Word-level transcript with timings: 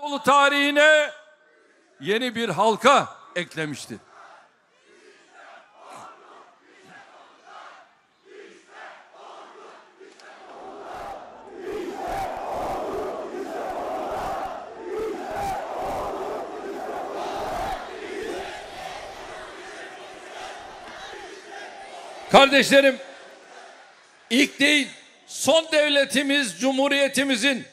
Anadolu 0.00 0.22
tarihine 0.22 1.10
yeni 2.00 2.34
bir 2.34 2.48
halka 2.48 3.08
eklemişti. 3.36 3.98
Kardeşlerim, 22.30 22.98
ilk 24.30 24.60
değil, 24.60 24.88
son 25.26 25.66
devletimiz, 25.72 26.60
cumhuriyetimizin 26.60 27.69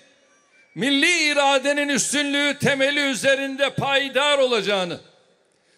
milli 0.78 1.32
iradenin 1.32 1.90
üstünlüğü 1.90 2.58
temeli 2.60 3.00
üzerinde 3.00 3.70
payidar 3.70 4.38
olacağını, 4.38 5.00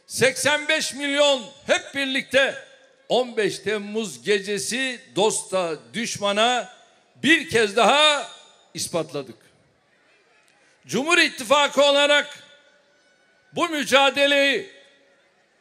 85 0.08 0.94
milyon 0.94 1.46
hep 1.68 1.96
birlikte 1.96 2.56
15 3.10 3.60
Temmuz 3.60 4.24
gecesi 4.24 5.00
dosta, 5.16 5.76
düşmana 5.94 6.74
bir 7.24 7.50
kez 7.50 7.76
daha 7.76 8.28
ispatladık. 8.74 9.36
Cumhur 10.88 11.18
İttifakı 11.18 11.84
olarak 11.84 12.44
bu 13.56 13.70
mücadeleyi 13.70 14.70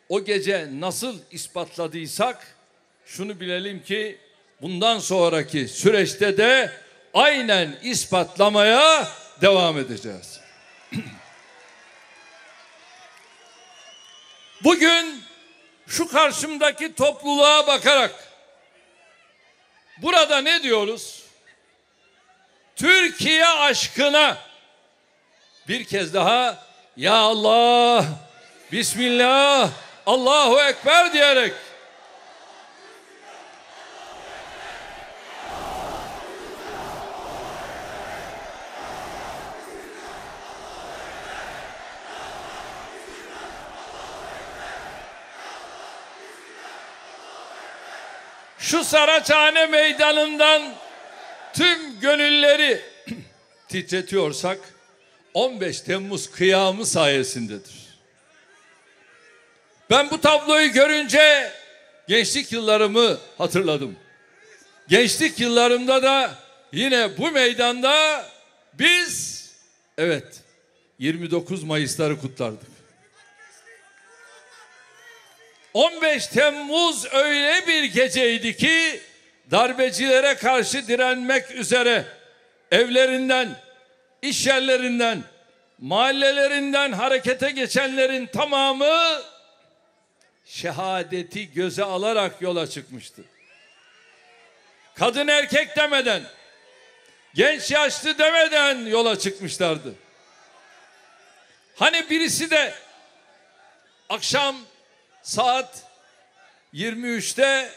o 0.09 0.25
gece 0.25 0.69
nasıl 0.73 1.19
ispatladıysak 1.31 2.57
şunu 3.07 3.41
bilelim 3.41 3.83
ki 3.83 4.19
bundan 4.63 4.99
sonraki 4.99 5.69
süreçte 5.69 6.37
de 6.37 6.73
aynen 7.15 7.79
ispatlamaya 7.83 9.09
devam 9.41 9.79
edeceğiz. 9.79 10.41
Bugün 14.65 15.23
şu 15.87 16.09
karşımdaki 16.09 16.95
topluluğa 16.95 17.67
bakarak 17.67 18.15
burada 19.99 20.41
ne 20.41 20.63
diyoruz? 20.63 21.23
Türkiye 22.77 23.47
aşkına 23.47 24.39
bir 25.69 25.85
kez 25.85 26.15
daha 26.15 26.69
ya 26.97 27.15
Allah, 27.15 28.05
Bismillah, 28.73 29.71
Allahu 30.07 30.61
Ekber 30.61 31.13
diyerek 31.13 31.53
şu 48.69 48.85
Saraçhane 48.85 49.67
meydanından 49.67 50.75
tüm 51.55 52.01
gönülleri 52.01 52.81
titretiyorsak 53.69 54.59
15 55.35 55.81
Temmuz 55.81 56.31
kıyamı 56.31 56.87
sayesindedir. 56.87 57.75
Ben 59.91 60.11
bu 60.11 60.21
tabloyu 60.21 60.73
görünce 60.73 61.53
gençlik 62.09 62.53
yıllarımı 62.53 63.19
hatırladım. 63.39 63.97
Gençlik 64.89 65.41
yıllarımda 65.41 66.03
da 66.03 66.35
yine 66.73 67.19
bu 67.19 67.31
meydanda 67.31 68.25
biz 68.79 69.45
evet 69.99 70.27
29 70.99 71.65
Mayıs'ları 71.65 72.21
kutlardık. 72.21 72.78
15 75.75 76.27
Temmuz 76.27 77.07
öyle 77.13 77.67
bir 77.67 77.85
geceydi 77.85 78.57
ki 78.57 79.01
darbecilere 79.51 80.35
karşı 80.35 80.89
direnmek 80.89 81.51
üzere 81.51 82.05
evlerinden, 82.71 83.49
iş 84.23 84.47
yerlerinden, 84.47 85.23
mahallelerinden 85.79 86.93
harekete 86.93 87.51
geçenlerin 87.51 88.27
tamamı 88.27 89.23
şehadeti 90.45 91.53
göze 91.53 91.85
alarak 91.85 92.43
yola 92.43 92.67
çıkmıştı. 92.67 93.23
Kadın 94.95 95.29
erkek 95.29 95.77
demeden, 95.77 96.23
genç 97.35 97.71
yaşlı 97.71 98.19
demeden 98.19 98.87
yola 98.87 99.19
çıkmışlardı. 99.19 99.95
Hani 101.77 102.11
birisi 102.11 102.51
de 102.51 102.75
akşam 104.09 104.57
saat 105.23 105.83
23'te 106.75 107.71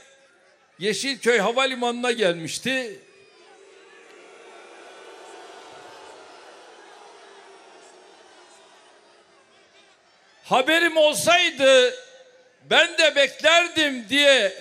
Yeşilköy 0.80 1.40
Havalimanı'na 1.40 2.12
gelmişti. 2.12 3.00
Haberim 10.44 10.98
olsaydı 10.98 11.96
ben 12.70 12.98
de 12.98 13.16
beklerdim 13.16 14.10
diye 14.10 14.54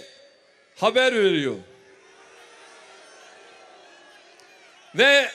haber 0.77 1.15
veriyor. 1.15 1.57
Ve 4.95 5.31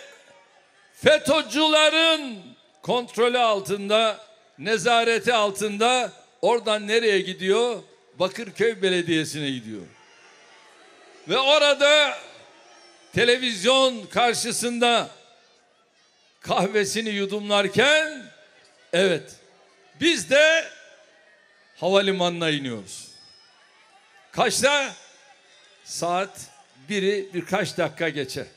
FETÖ'cülerin 0.93 2.43
kontrolü 2.81 3.39
altında, 3.39 4.19
nezareti 4.57 5.33
altında 5.33 6.11
oradan 6.45 6.87
nereye 6.87 7.19
gidiyor? 7.19 7.83
Bakırköy 8.19 8.81
Belediyesi'ne 8.81 9.51
gidiyor. 9.51 9.81
Ve 11.29 11.37
orada 11.37 12.17
televizyon 13.13 14.05
karşısında 14.05 15.09
kahvesini 16.41 17.09
yudumlarken 17.09 18.31
evet 18.93 19.35
biz 20.01 20.29
de 20.29 20.65
havalimanına 21.77 22.49
iniyoruz. 22.49 23.07
Kaçta? 24.31 24.93
Saat 25.83 26.49
biri 26.89 27.29
birkaç 27.33 27.77
dakika 27.77 28.09
geçe. 28.09 28.47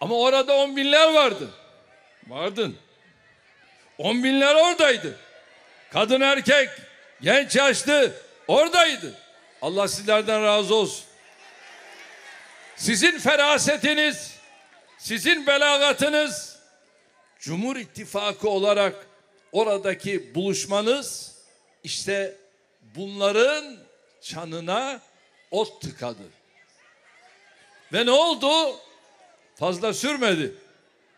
Ama 0.00 0.18
orada 0.18 0.56
on 0.56 0.76
binler 0.76 1.14
vardı. 1.14 1.50
Vardın. 2.26 2.76
On 3.98 4.24
binler 4.24 4.54
oradaydı. 4.54 5.18
Kadın 5.92 6.20
erkek, 6.20 6.68
genç 7.20 7.56
yaşlı 7.56 8.12
oradaydı. 8.48 9.14
Allah 9.62 9.88
sizlerden 9.88 10.42
razı 10.42 10.74
olsun. 10.74 11.04
Sizin 12.76 13.18
ferasetiniz, 13.18 14.34
sizin 14.98 15.46
belagatınız, 15.46 16.58
Cumhur 17.38 17.76
İttifakı 17.76 18.48
olarak 18.48 19.06
oradaki 19.52 20.34
buluşmanız 20.34 21.36
işte 21.84 22.36
bunların 22.82 23.76
çanına 24.20 25.00
ot 25.50 25.82
tıkadı. 25.82 26.22
Ve 27.92 28.06
ne 28.06 28.10
oldu? 28.10 28.76
Fazla 29.56 29.94
sürmedi. 29.94 30.54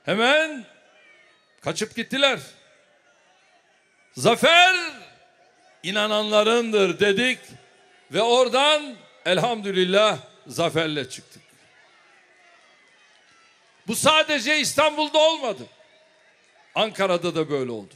Hemen 0.05 0.65
kaçıp 1.61 1.97
gittiler. 1.97 2.39
Zafer 4.17 4.75
inananlarındır 5.83 7.01
dedik 7.01 7.39
ve 8.11 8.23
oradan 8.23 8.97
elhamdülillah 9.27 10.19
zaferle 10.47 11.09
çıktık. 11.09 11.43
Bu 13.87 13.97
sadece 13.97 14.59
İstanbul'da 14.59 15.19
olmadı. 15.19 15.63
Ankara'da 16.75 17.35
da 17.35 17.51
böyle 17.51 17.71
oldu. 17.71 17.95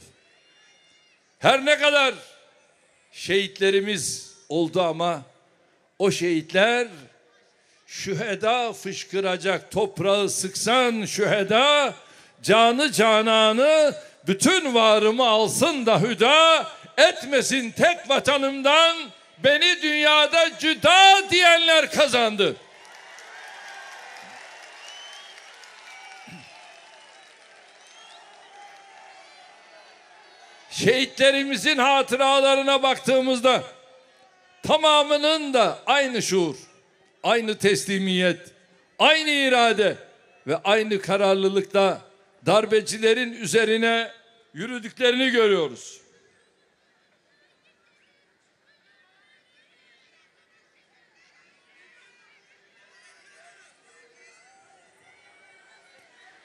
Her 1.39 1.65
ne 1.65 1.77
kadar 1.77 2.13
şehitlerimiz 3.11 4.33
oldu 4.49 4.81
ama 4.81 5.21
o 5.99 6.11
şehitler 6.11 6.87
şüheda 7.87 8.73
fışkıracak 8.73 9.71
toprağı 9.71 10.29
sıksan 10.29 11.05
şüheda 11.05 11.93
canı 12.43 12.91
cananı 12.91 13.95
bütün 14.27 14.73
varımı 14.73 15.27
alsın 15.27 15.85
da 15.85 16.01
hüda 16.01 16.67
etmesin 16.97 17.71
tek 17.71 18.09
vatanımdan 18.09 18.97
beni 19.43 19.81
dünyada 19.81 20.57
cüda 20.59 21.29
diyenler 21.31 21.91
kazandı. 21.91 22.55
Şehitlerimizin 30.69 31.77
hatıralarına 31.77 32.83
baktığımızda 32.83 33.63
tamamının 34.63 35.53
da 35.53 35.79
aynı 35.85 36.21
şuur, 36.21 36.55
aynı 37.23 37.57
teslimiyet, 37.57 38.39
aynı 38.99 39.29
irade 39.29 39.95
ve 40.47 40.57
aynı 40.63 41.01
kararlılıkta 41.01 42.01
darbecilerin 42.45 43.33
üzerine 43.33 44.11
yürüdüklerini 44.53 45.29
görüyoruz. 45.29 46.01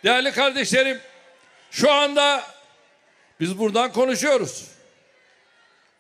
Değerli 0.04 0.32
kardeşlerim, 0.32 1.00
şu 1.70 1.92
anda 1.92 2.44
biz 3.40 3.58
buradan 3.58 3.92
konuşuyoruz. 3.92 4.68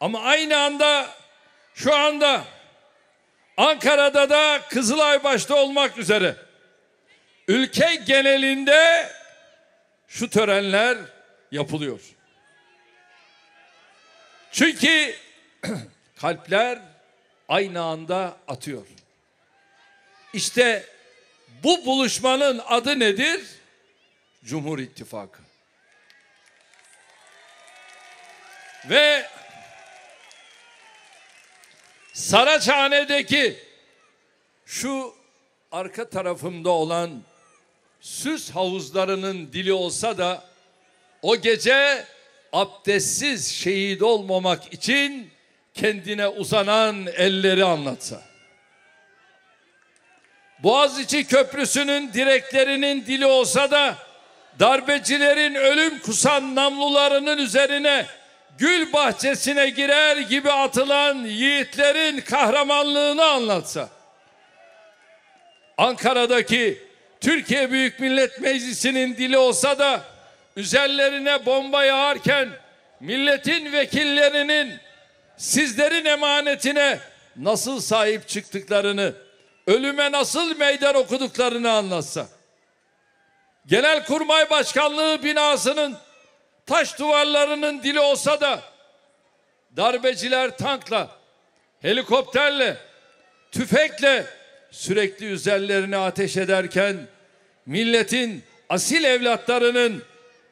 Ama 0.00 0.22
aynı 0.22 0.58
anda 0.58 1.08
şu 1.74 1.94
anda 1.94 2.44
Ankara'da 3.56 4.30
da 4.30 4.60
Kızılay 4.68 5.24
başta 5.24 5.54
olmak 5.54 5.98
üzere 5.98 6.36
ülke 7.48 7.94
genelinde 8.06 9.12
şu 10.12 10.30
törenler 10.30 10.98
yapılıyor. 11.50 12.00
Çünkü 14.52 15.16
kalpler 16.16 16.78
aynı 17.48 17.82
anda 17.82 18.36
atıyor. 18.48 18.86
İşte 20.32 20.86
bu 21.64 21.86
buluşmanın 21.86 22.62
adı 22.66 22.98
nedir? 22.98 23.46
Cumhur 24.44 24.78
İttifakı. 24.78 25.42
Ve 28.90 29.26
Saraçhane'deki 32.12 33.58
şu 34.66 35.14
arka 35.72 36.08
tarafımda 36.08 36.70
olan 36.70 37.22
süs 38.02 38.50
havuzlarının 38.50 39.52
dili 39.52 39.72
olsa 39.72 40.18
da 40.18 40.44
o 41.22 41.36
gece 41.36 42.04
abdestsiz 42.52 43.52
şehit 43.52 44.02
olmamak 44.02 44.72
için 44.72 45.30
kendine 45.74 46.28
uzanan 46.28 47.06
elleri 47.06 47.64
anlatsa. 47.64 48.22
Boğaziçi 50.58 51.26
Köprüsü'nün 51.26 52.12
direklerinin 52.12 53.06
dili 53.06 53.26
olsa 53.26 53.70
da 53.70 53.96
darbecilerin 54.60 55.54
ölüm 55.54 55.98
kusan 55.98 56.54
namlularının 56.54 57.38
üzerine 57.38 58.06
gül 58.58 58.92
bahçesine 58.92 59.70
girer 59.70 60.16
gibi 60.16 60.52
atılan 60.52 61.24
yiğitlerin 61.24 62.20
kahramanlığını 62.20 63.24
anlatsa. 63.24 63.88
Ankara'daki 65.78 66.91
Türkiye 67.22 67.70
Büyük 67.70 68.00
Millet 68.00 68.40
Meclisi'nin 68.40 69.16
dili 69.16 69.38
olsa 69.38 69.78
da 69.78 70.04
üzerlerine 70.56 71.46
bomba 71.46 71.84
yağarken 71.84 72.48
milletin 73.00 73.72
vekillerinin 73.72 74.80
sizlerin 75.36 76.04
emanetine 76.04 76.98
nasıl 77.36 77.80
sahip 77.80 78.28
çıktıklarını, 78.28 79.14
ölüme 79.66 80.12
nasıl 80.12 80.56
meydan 80.56 80.94
okuduklarını 80.94 81.70
anlatsa. 81.70 82.26
Genelkurmay 83.66 84.50
Başkanlığı 84.50 85.22
binasının 85.24 85.96
taş 86.66 86.98
duvarlarının 86.98 87.82
dili 87.82 88.00
olsa 88.00 88.40
da 88.40 88.60
darbeciler 89.76 90.56
tankla, 90.58 91.10
helikopterle, 91.82 92.76
tüfekle 93.52 94.26
sürekli 94.72 95.26
üzerlerine 95.26 95.96
ateş 95.96 96.36
ederken 96.36 96.96
milletin 97.66 98.42
asil 98.68 99.04
evlatlarının 99.04 100.02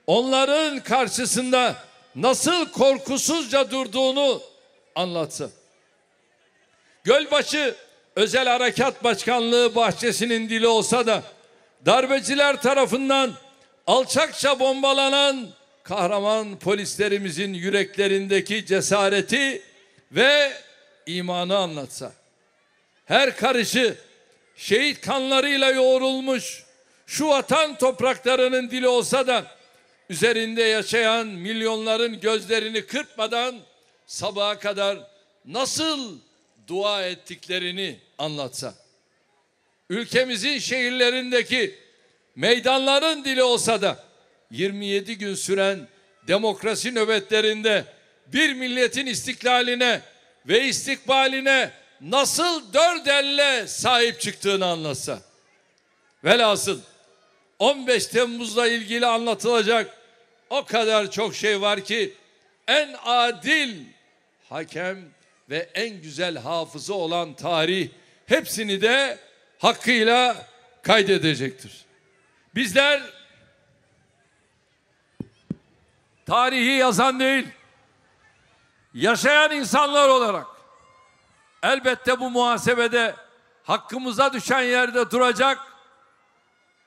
onların 0.06 0.80
karşısında 0.80 1.76
nasıl 2.14 2.68
korkusuzca 2.72 3.70
durduğunu 3.70 4.42
anlatsa. 4.94 5.50
Gölbaşı 7.04 7.74
Özel 8.16 8.48
Harekat 8.48 9.04
Başkanlığı 9.04 9.74
bahçesinin 9.74 10.48
dili 10.50 10.66
olsa 10.66 11.06
da 11.06 11.22
darbeciler 11.86 12.62
tarafından 12.62 13.32
alçakça 13.86 14.60
bombalanan 14.60 15.48
kahraman 15.82 16.58
polislerimizin 16.58 17.54
yüreklerindeki 17.54 18.66
cesareti 18.66 19.62
ve 20.12 20.52
imanı 21.06 21.56
anlatsa. 21.56 22.12
Her 23.04 23.36
karışı 23.36 23.96
şehit 24.60 25.00
kanlarıyla 25.00 25.70
yoğrulmuş 25.70 26.64
şu 27.06 27.28
vatan 27.28 27.78
topraklarının 27.78 28.70
dili 28.70 28.88
olsa 28.88 29.26
da 29.26 29.46
üzerinde 30.10 30.62
yaşayan 30.62 31.26
milyonların 31.26 32.20
gözlerini 32.20 32.86
kırpmadan 32.86 33.60
sabaha 34.06 34.58
kadar 34.58 34.98
nasıl 35.44 36.18
dua 36.66 37.06
ettiklerini 37.06 37.98
anlatsa. 38.18 38.74
Ülkemizin 39.90 40.58
şehirlerindeki 40.58 41.78
meydanların 42.36 43.24
dili 43.24 43.42
olsa 43.42 43.82
da 43.82 44.04
27 44.50 45.18
gün 45.18 45.34
süren 45.34 45.88
demokrasi 46.28 46.94
nöbetlerinde 46.94 47.84
bir 48.26 48.52
milletin 48.52 49.06
istiklaline 49.06 50.00
ve 50.46 50.64
istikbaline 50.64 51.70
nasıl 52.00 52.72
dört 52.72 53.08
elle 53.08 53.66
sahip 53.66 54.20
çıktığını 54.20 54.66
anlatsa. 54.66 55.18
Velhasıl 56.24 56.80
15 57.58 58.06
Temmuz'la 58.06 58.68
ilgili 58.68 59.06
anlatılacak 59.06 59.98
o 60.50 60.64
kadar 60.64 61.10
çok 61.10 61.34
şey 61.34 61.60
var 61.60 61.84
ki 61.84 62.14
en 62.68 62.96
adil 63.04 63.84
hakem 64.48 64.98
ve 65.50 65.70
en 65.74 66.02
güzel 66.02 66.38
hafızı 66.38 66.94
olan 66.94 67.34
tarih 67.34 67.88
hepsini 68.26 68.80
de 68.80 69.18
hakkıyla 69.58 70.46
kaydedecektir. 70.82 71.84
Bizler 72.54 73.02
tarihi 76.26 76.70
yazan 76.70 77.20
değil, 77.20 77.46
yaşayan 78.94 79.50
insanlar 79.50 80.08
olarak 80.08 80.46
elbette 81.62 82.20
bu 82.20 82.30
muhasebede 82.30 83.16
hakkımıza 83.62 84.32
düşen 84.32 84.62
yerde 84.62 85.10
duracak, 85.10 85.58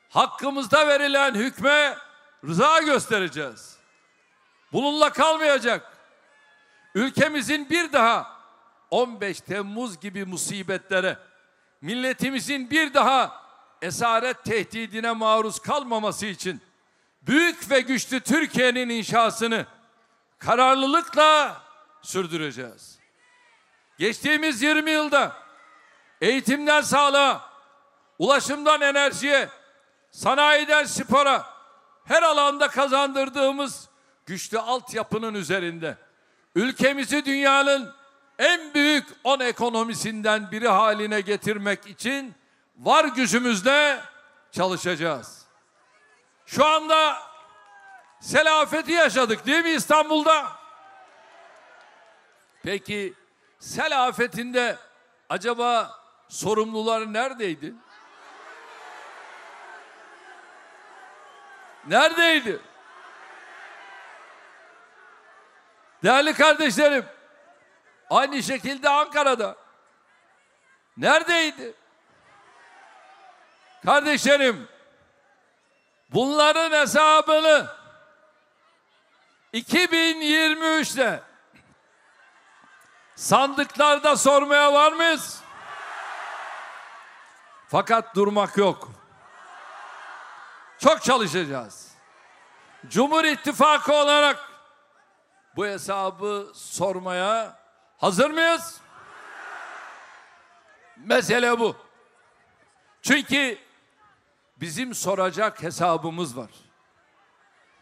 hakkımızda 0.10 0.88
verilen 0.88 1.36
hükme 1.36 1.98
rıza 2.48 2.80
göstereceğiz. 2.80 3.78
Bununla 4.74 5.10
kalmayacak. 5.10 5.98
Ülkemizin 6.96 7.70
bir 7.70 7.94
daha 7.94 8.38
15 8.92 9.42
Temmuz 9.42 10.00
gibi 10.00 10.26
musibetlere, 10.26 11.18
milletimizin 11.82 12.70
bir 12.70 12.94
daha 12.94 13.44
esaret 13.82 14.44
tehdidine 14.44 15.12
maruz 15.12 15.60
kalmaması 15.60 16.26
için 16.26 16.62
büyük 17.22 17.72
ve 17.72 17.82
güçlü 17.82 18.20
Türkiye'nin 18.20 18.90
inşasını 18.90 19.66
kararlılıkla 20.40 21.62
sürdüreceğiz. 22.02 23.03
Geçtiğimiz 23.98 24.62
20 24.62 24.92
yılda 24.92 25.36
eğitimden 26.22 26.82
sağlığa, 26.82 27.50
ulaşımdan 28.20 28.82
enerjiye, 28.82 29.50
sanayiden 30.12 30.84
spora 30.84 31.46
her 32.06 32.24
alanda 32.24 32.68
kazandırdığımız 32.68 33.90
güçlü 34.26 34.60
altyapının 34.60 35.34
üzerinde 35.34 35.98
ülkemizi 36.56 37.26
dünyanın 37.26 37.94
en 38.40 38.74
büyük 38.74 39.08
10 39.24 39.40
ekonomisinden 39.40 40.52
biri 40.52 40.68
haline 40.68 41.22
getirmek 41.22 41.88
için 41.88 42.36
var 42.78 43.06
gücümüzle 43.06 44.00
çalışacağız. 44.52 45.46
Şu 46.46 46.66
anda 46.66 47.18
selafeti 48.20 48.92
yaşadık 48.92 49.46
değil 49.46 49.64
mi 49.64 49.70
İstanbul'da? 49.70 50.48
Peki 52.64 53.14
sel 53.64 54.08
afetinde 54.08 54.78
acaba 55.30 56.00
sorumlular 56.28 57.14
neredeydi? 57.14 57.74
Neredeydi? 61.88 62.62
Değerli 66.04 66.34
kardeşlerim, 66.34 67.06
aynı 68.10 68.44
şekilde 68.44 68.90
Ankara'da. 68.90 69.56
Neredeydi? 70.98 71.74
Kardeşlerim, 73.86 74.68
bunların 76.10 76.72
hesabını 76.72 77.68
2023'te 79.54 81.33
sandıklarda 83.16 84.16
sormaya 84.16 84.74
var 84.74 84.92
mıyız? 84.92 85.42
Fakat 87.68 88.16
durmak 88.16 88.58
yok. 88.58 88.90
Çok 90.80 91.04
çalışacağız. 91.04 91.92
Cumhur 92.88 93.24
İttifakı 93.24 93.94
olarak 93.94 94.50
bu 95.56 95.66
hesabı 95.66 96.52
sormaya 96.54 97.60
hazır 97.98 98.32
mıyız? 98.32 98.82
Mesele 100.98 101.60
bu. 101.60 101.76
Çünkü 103.02 103.58
bizim 104.58 104.94
soracak 104.94 105.64
hesabımız 105.64 106.38
var. 106.38 106.50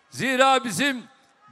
Zira 0.10 0.64
bizim 0.64 1.04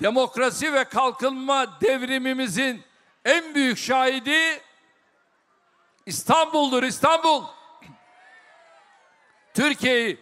demokrasi 0.01 0.73
ve 0.73 0.83
kalkınma 0.83 1.81
devrimimizin 1.81 2.88
en 3.25 3.55
büyük 3.55 3.77
şahidi 3.77 4.61
İstanbul'dur 6.05 6.83
İstanbul. 6.83 7.43
Türkiye'yi 9.53 10.19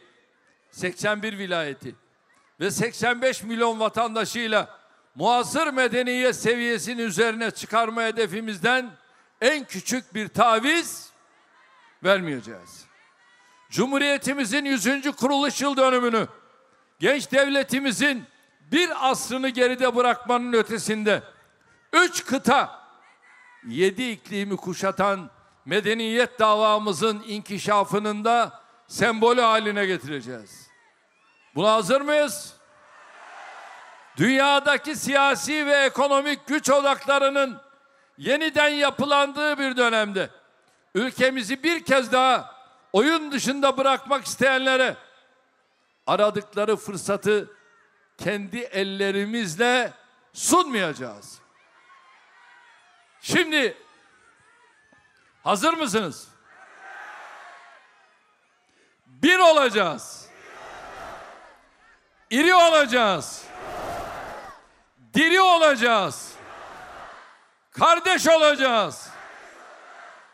81 0.72 1.38
vilayeti 1.38 1.96
ve 2.60 2.72
85 2.72 3.44
milyon 3.44 3.80
vatandaşıyla 3.80 4.80
muasır 5.16 5.68
medeniyet 5.68 6.36
seviyesinin 6.36 7.08
üzerine 7.08 7.52
çıkarma 7.52 8.02
hedefimizden 8.02 8.92
en 9.42 9.66
küçük 9.66 10.16
bir 10.16 10.28
taviz 10.28 11.10
vermeyeceğiz. 12.04 12.86
Cumhuriyetimizin 13.70 14.66
100. 14.66 15.12
kuruluş 15.12 15.62
yıl 15.62 15.78
dönümünü 15.78 16.28
genç 17.00 17.32
devletimizin 17.32 18.24
bir 18.72 19.10
asrını 19.12 19.50
geride 19.50 19.96
bırakmanın 19.96 20.54
ötesinde 20.54 21.24
üç 21.94 22.26
kıta 22.26 22.87
yedi 23.68 24.10
iklimi 24.10 24.58
kuşatan 24.58 25.30
medeniyet 25.66 26.40
davamızın 26.40 27.24
inkişafının 27.28 28.26
da 28.26 28.62
sembolü 28.88 29.42
haline 29.42 29.86
getireceğiz. 29.86 30.68
Buna 31.56 31.74
hazır 31.74 32.02
mıyız? 32.02 32.54
Dünyadaki 34.18 34.96
siyasi 34.96 35.66
ve 35.66 35.76
ekonomik 35.76 36.48
güç 36.48 36.70
odaklarının 36.70 37.58
yeniden 38.18 38.70
yapılandığı 38.70 39.60
bir 39.60 39.78
dönemde 39.78 40.30
ülkemizi 40.96 41.64
bir 41.64 41.86
kez 41.86 42.12
daha 42.12 42.56
oyun 42.94 43.32
dışında 43.32 43.78
bırakmak 43.78 44.26
isteyenlere 44.26 44.96
aradıkları 46.08 46.76
fırsatı 46.76 47.52
kendi 48.18 48.58
ellerimizle 48.58 49.94
sunmayacağız. 50.34 51.40
Şimdi 53.32 53.78
hazır 55.44 55.74
mısınız? 55.74 56.28
Bir 59.06 59.40
olacağız. 59.40 60.30
İri 62.30 62.56
olacağız. 62.56 63.44
Diri 65.14 65.42
olacağız. 65.42 66.34
Kardeş 67.72 68.28
olacağız. 68.28 69.10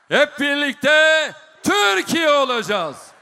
Hep 0.09 0.39
birlikte 0.39 1.31
Türkiye 1.63 2.29
olacağız. 2.29 3.12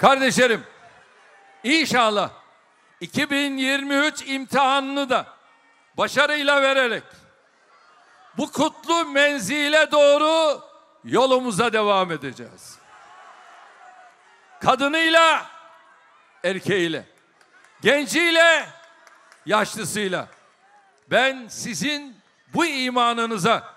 Kardeşlerim, 0.00 0.64
inşallah 1.64 2.30
2023 3.00 4.22
imtihanını 4.26 5.10
da 5.10 5.26
başarıyla 5.96 6.62
vererek 6.62 7.02
bu 8.36 8.52
kutlu 8.52 9.04
menzile 9.04 9.90
doğru 9.92 10.62
yolumuza 11.04 11.72
devam 11.72 12.12
edeceğiz. 12.12 12.78
Kadınıyla, 14.60 15.46
erkeğiyle, 16.44 17.04
genciyle, 17.80 18.68
yaşlısıyla. 19.46 20.28
Ben 21.10 21.48
sizin 21.48 22.16
bu 22.54 22.66
imanınıza, 22.66 23.74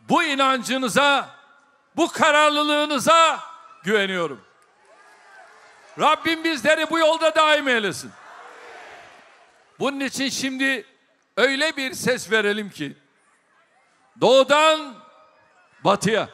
bu 0.00 0.22
inancınıza, 0.22 1.28
bu 1.96 2.12
kararlılığınıza 2.12 3.40
güveniyorum. 3.84 4.45
Rabbim 6.00 6.44
bizleri 6.44 6.90
bu 6.90 6.98
yolda 6.98 7.34
daim 7.34 7.68
eylesin. 7.68 8.12
Bunun 9.78 10.00
için 10.00 10.28
şimdi 10.28 10.86
öyle 11.36 11.76
bir 11.76 11.94
ses 11.94 12.30
verelim 12.30 12.70
ki 12.70 12.96
doğudan 14.20 14.94
batıya, 15.84 16.28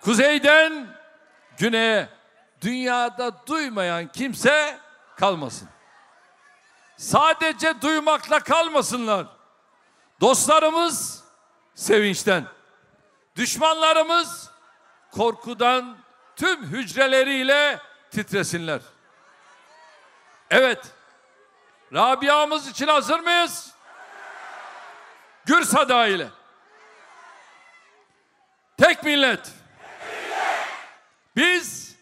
kuzeyden 0.00 0.86
güneye 1.58 2.08
dünyada 2.60 3.46
duymayan 3.46 4.08
kimse 4.08 4.78
kalmasın. 5.16 5.68
Sadece 6.96 7.82
duymakla 7.82 8.40
kalmasınlar. 8.40 9.26
Dostlarımız 10.20 11.24
sevinçten, 11.74 12.44
düşmanlarımız 13.36 14.50
korkudan 15.10 15.96
tüm 16.36 16.64
hücreleriyle 16.64 17.78
titresinler. 18.10 18.80
Evet. 20.50 20.86
Rabia'mız 21.92 22.68
için 22.68 22.86
hazır 22.86 23.20
mıyız? 23.20 23.74
Gür 25.46 25.62
sada 25.62 26.06
ile. 26.06 26.28
Tek 28.78 29.02
millet. 29.02 29.52
Biz 31.36 31.96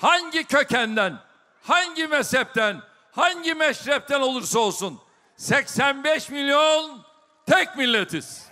hangi 0.00 0.44
kökenden, 0.44 1.18
hangi 1.62 2.06
mezhepten, 2.06 2.82
hangi 3.12 3.54
meşrepten 3.54 4.20
olursa 4.20 4.58
olsun 4.58 5.00
85 5.36 6.30
milyon 6.30 7.04
tek 7.46 7.76
milletiz. 7.76 8.48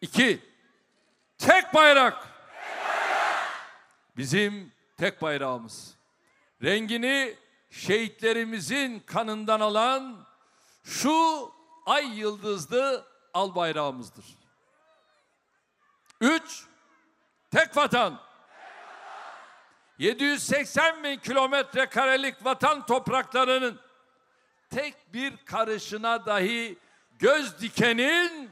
İki, 0.00 0.40
tek 1.38 1.74
bayrak. 1.74 2.35
Bizim 4.16 4.72
tek 4.96 5.22
bayrağımız. 5.22 5.96
Rengini 6.62 7.36
şehitlerimizin 7.70 9.00
kanından 9.00 9.60
alan 9.60 10.26
şu 10.84 11.50
ay 11.86 12.18
yıldızlı 12.18 13.06
al 13.34 13.54
bayrağımızdır. 13.54 14.24
Üç, 16.20 16.64
tek 17.50 17.76
vatan. 17.76 18.20
780 19.98 21.04
bin 21.04 21.16
kilometre 21.16 21.86
karelik 21.86 22.44
vatan 22.44 22.86
topraklarının 22.86 23.80
tek 24.70 25.14
bir 25.14 25.36
karışına 25.36 26.26
dahi 26.26 26.78
göz 27.18 27.60
dikenin 27.60 28.50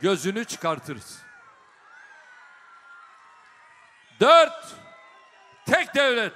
gözünü 0.00 0.44
çıkartırız. 0.44 1.23
Dört, 4.24 4.74
tek 5.66 5.94
devlet. 5.94 6.32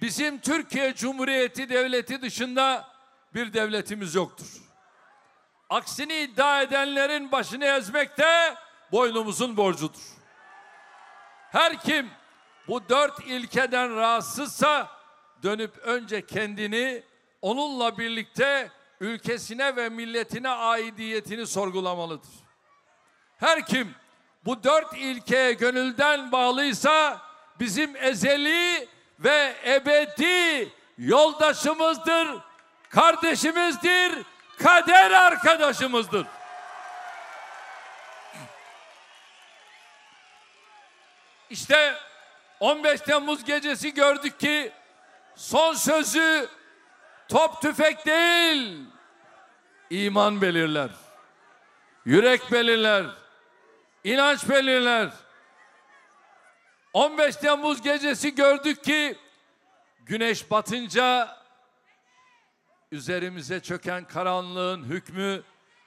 Bizim 0.00 0.40
Türkiye 0.40 0.94
Cumhuriyeti 0.94 1.68
Devleti 1.68 2.22
dışında 2.22 2.88
bir 3.34 3.52
devletimiz 3.52 4.14
yoktur. 4.14 4.46
Aksini 5.70 6.14
iddia 6.14 6.62
edenlerin 6.62 7.32
başını 7.32 7.64
ezmek 7.64 8.18
de 8.18 8.54
boynumuzun 8.92 9.56
borcudur. 9.56 10.00
Her 11.52 11.80
kim 11.80 12.10
bu 12.68 12.88
dört 12.88 13.26
ilkeden 13.26 13.96
rahatsızsa 13.96 14.90
dönüp 15.42 15.78
önce 15.78 16.26
kendini 16.26 17.02
onunla 17.42 17.98
birlikte 17.98 18.70
ülkesine 19.00 19.76
ve 19.76 19.88
milletine 19.88 20.48
aidiyetini 20.48 21.46
sorgulamalıdır. 21.46 22.30
Her 23.38 23.66
kim 23.66 23.94
bu 24.46 24.64
dört 24.64 24.96
ilkeye 24.96 25.52
gönülden 25.52 26.32
bağlıysa 26.32 27.20
bizim 27.60 27.96
ezeli 27.96 28.88
ve 29.18 29.56
ebedi 29.66 30.72
yoldaşımızdır, 30.98 32.28
kardeşimizdir, 32.88 34.12
kader 34.62 35.10
arkadaşımızdır. 35.10 36.26
İşte 41.50 41.94
15 42.60 43.00
Temmuz 43.00 43.44
gecesi 43.44 43.94
gördük 43.94 44.40
ki 44.40 44.72
son 45.36 45.74
sözü 45.74 46.48
top 47.28 47.62
tüfek 47.62 48.06
değil, 48.06 48.78
iman 49.90 50.42
belirler. 50.42 50.90
Yürek 52.04 52.52
belirler 52.52 53.06
inanç 54.06 54.48
belirler. 54.48 55.10
15 56.92 57.36
Temmuz 57.36 57.82
gecesi 57.82 58.34
gördük 58.34 58.84
ki 58.84 59.16
güneş 60.00 60.50
batınca 60.50 61.36
üzerimize 62.92 63.60
çöken 63.60 64.04
karanlığın 64.04 64.84
hükmü 64.84 65.42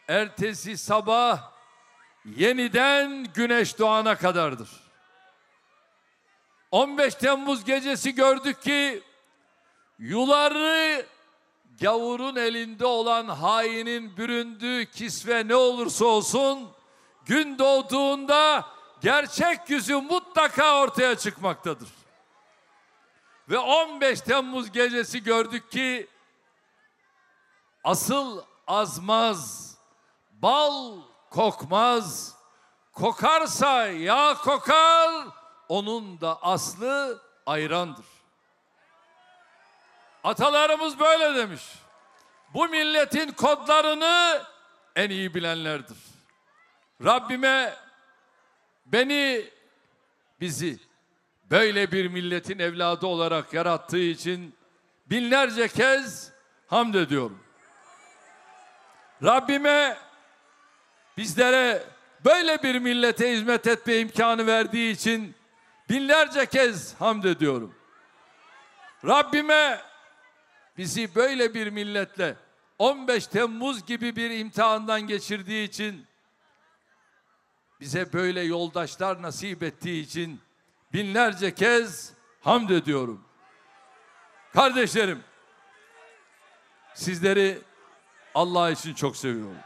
ertesi 0.07 0.77
sabah 0.77 1.51
yeniden 2.25 3.23
güneş 3.33 3.79
doğana 3.79 4.15
kadardır. 4.17 4.69
15 6.71 7.15
Temmuz 7.15 7.65
gecesi 7.65 8.15
gördük 8.15 8.61
ki 8.61 9.03
yuları 9.99 11.05
gavurun 11.81 12.35
elinde 12.35 12.85
olan 12.85 13.27
hainin 13.27 14.17
büründüğü 14.17 14.85
kisve 14.85 15.47
ne 15.47 15.55
olursa 15.55 16.05
olsun 16.05 16.78
gün 17.25 17.59
doğduğunda 17.59 18.65
gerçek 19.01 19.69
yüzü 19.69 19.95
mutlaka 19.95 20.81
ortaya 20.81 21.17
çıkmaktadır. 21.17 21.89
Ve 23.49 23.57
15 23.57 24.21
Temmuz 24.21 24.71
gecesi 24.71 25.23
gördük 25.23 25.71
ki 25.71 26.07
asıl 27.83 28.41
azmaz, 28.67 29.73
bal 30.31 30.97
kokmaz, 31.29 32.35
kokarsa 32.93 33.87
yağ 33.87 34.33
kokar, 34.33 35.27
onun 35.67 36.21
da 36.21 36.43
aslı 36.43 37.21
ayrandır. 37.45 38.05
Atalarımız 40.23 40.99
böyle 40.99 41.35
demiş. 41.35 41.63
Bu 42.53 42.67
milletin 42.67 43.31
kodlarını 43.31 44.43
en 44.95 45.09
iyi 45.09 45.33
bilenlerdir. 45.33 45.97
Rabbime 47.03 47.73
beni, 48.85 49.45
bizi 50.41 50.79
böyle 51.51 51.91
bir 51.91 52.07
milletin 52.07 52.59
evladı 52.59 53.07
olarak 53.07 53.53
yarattığı 53.53 53.99
için 53.99 54.55
binlerce 55.09 55.67
kez 55.67 56.31
hamd 56.67 56.93
ediyorum. 56.93 57.39
Rabbime 59.23 59.97
bizlere 61.17 61.83
böyle 62.25 62.63
bir 62.63 62.79
millete 62.79 63.33
hizmet 63.33 63.67
etme 63.67 63.97
imkanı 63.97 64.47
verdiği 64.47 64.91
için 64.91 65.35
binlerce 65.89 66.45
kez 66.45 66.95
hamd 66.95 67.23
ediyorum. 67.23 67.75
Rabbime 69.05 69.81
bizi 70.77 71.15
böyle 71.15 71.53
bir 71.53 71.67
milletle 71.67 72.35
15 72.79 73.27
Temmuz 73.27 73.85
gibi 73.85 74.15
bir 74.15 74.29
imtihandan 74.29 75.01
geçirdiği 75.07 75.67
için 75.67 76.08
bize 77.79 78.13
böyle 78.13 78.41
yoldaşlar 78.41 79.21
nasip 79.21 79.63
ettiği 79.63 80.03
için 80.03 80.41
binlerce 80.93 81.55
kez 81.55 82.13
hamd 82.41 82.69
ediyorum. 82.69 83.21
Kardeşlerim 84.53 85.23
sizleri 86.93 87.61
Allah 88.35 88.71
için 88.71 88.93
çok 88.93 89.17
seviyorum. 89.17 89.57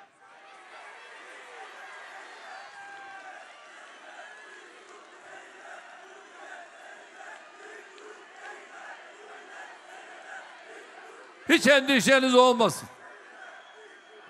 Hiç 11.50 11.68
endişeniz 11.68 12.36
olmasın. 12.36 12.90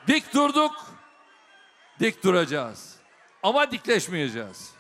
Dik 0.08 0.34
durduk, 0.34 0.86
dik 2.00 2.24
duracağız. 2.24 3.03
Ama 3.44 3.72
dikleşmeyeceğiz. 3.72 4.74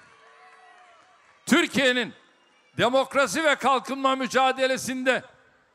Türkiye'nin 1.46 2.14
demokrasi 2.78 3.44
ve 3.44 3.56
kalkınma 3.56 4.16
mücadelesinde 4.16 5.24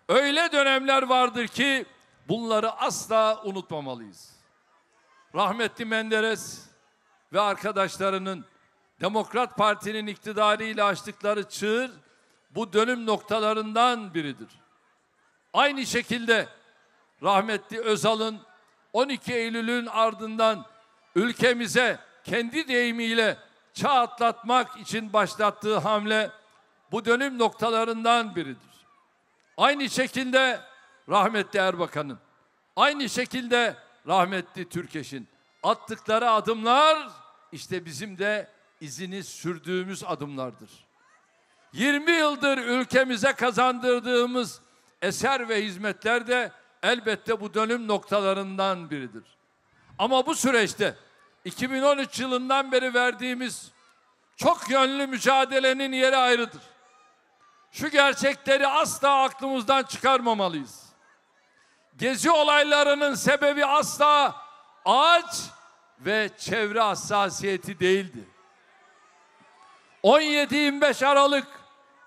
öyle 0.08 0.52
dönemler 0.52 1.02
vardır 1.02 1.46
ki 1.46 1.86
bunları 2.28 2.72
asla 2.72 3.42
unutmamalıyız. 3.44 4.38
Rahmetli 5.34 5.84
Menderes 5.84 6.68
ve 7.32 7.40
arkadaşlarının 7.40 8.46
Demokrat 9.00 9.56
Parti'nin 9.56 10.06
iktidarıyla 10.06 10.86
açtıkları 10.86 11.48
çığır 11.48 11.90
bu 12.50 12.72
dönüm 12.72 13.06
noktalarından 13.06 14.14
biridir. 14.14 14.48
Aynı 15.52 15.86
şekilde 15.86 16.48
rahmetli 17.22 17.80
Özal'ın 17.80 18.40
12 18.92 19.34
Eylül'ün 19.34 19.86
ardından 19.86 20.66
ülkemize 21.14 22.07
kendi 22.28 22.68
deyimiyle 22.68 23.38
çağ 23.74 23.90
atlatmak 23.90 24.76
için 24.76 25.12
başlattığı 25.12 25.78
hamle 25.78 26.30
bu 26.92 27.04
dönüm 27.04 27.38
noktalarından 27.38 28.36
biridir. 28.36 28.86
Aynı 29.56 29.90
şekilde 29.90 30.60
rahmetli 31.08 31.58
Erbakan'ın, 31.58 32.18
aynı 32.76 33.08
şekilde 33.08 33.76
rahmetli 34.06 34.68
Türkeş'in 34.68 35.28
attıkları 35.62 36.30
adımlar 36.30 37.08
işte 37.52 37.84
bizim 37.84 38.18
de 38.18 38.48
izini 38.80 39.24
sürdüğümüz 39.24 40.04
adımlardır. 40.04 40.70
20 41.72 42.12
yıldır 42.12 42.58
ülkemize 42.58 43.32
kazandırdığımız 43.32 44.60
eser 45.02 45.48
ve 45.48 45.64
hizmetler 45.64 46.26
de 46.26 46.52
elbette 46.82 47.40
bu 47.40 47.54
dönüm 47.54 47.88
noktalarından 47.88 48.90
biridir. 48.90 49.24
Ama 49.98 50.26
bu 50.26 50.34
süreçte 50.34 50.94
2013 51.44 52.20
yılından 52.20 52.72
beri 52.72 52.94
verdiğimiz 52.94 53.72
çok 54.36 54.70
yönlü 54.70 55.06
mücadelenin 55.06 55.92
yeri 55.92 56.16
ayrıdır. 56.16 56.62
Şu 57.72 57.88
gerçekleri 57.88 58.66
asla 58.66 59.22
aklımızdan 59.22 59.82
çıkarmamalıyız. 59.82 60.88
Gezi 61.96 62.30
olaylarının 62.30 63.14
sebebi 63.14 63.66
asla 63.66 64.36
ağaç 64.84 65.36
ve 66.00 66.30
çevre 66.38 66.80
hassasiyeti 66.80 67.80
değildi. 67.80 68.24
17-25 70.04 71.06
Aralık 71.06 71.46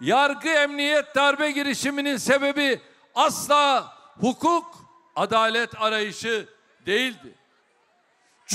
yargı 0.01 0.49
emniyet 0.49 1.15
darbe 1.15 1.51
girişiminin 1.51 2.17
sebebi 2.17 2.81
asla 3.15 3.93
hukuk, 4.19 4.77
adalet 5.15 5.81
arayışı 5.81 6.49
değildi. 6.85 7.40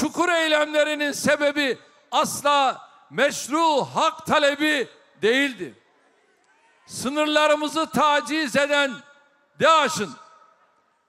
Çukur 0.00 0.28
eylemlerinin 0.28 1.12
sebebi 1.12 1.78
asla 2.10 2.88
meşru 3.10 3.84
hak 3.84 4.26
talebi 4.26 4.88
değildi. 5.22 5.74
Sınırlarımızı 6.86 7.90
taciz 7.90 8.56
eden 8.56 8.92
DAEŞ'in 9.60 10.10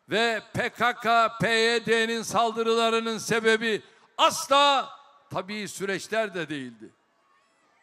ve 0.09 0.41
PKK, 0.53 1.05
PYD'nin 1.41 2.21
saldırılarının 2.21 3.17
sebebi 3.17 3.81
asla 4.17 4.89
tabii 5.33 5.67
süreçler 5.67 6.33
de 6.35 6.49
değildi. 6.49 6.89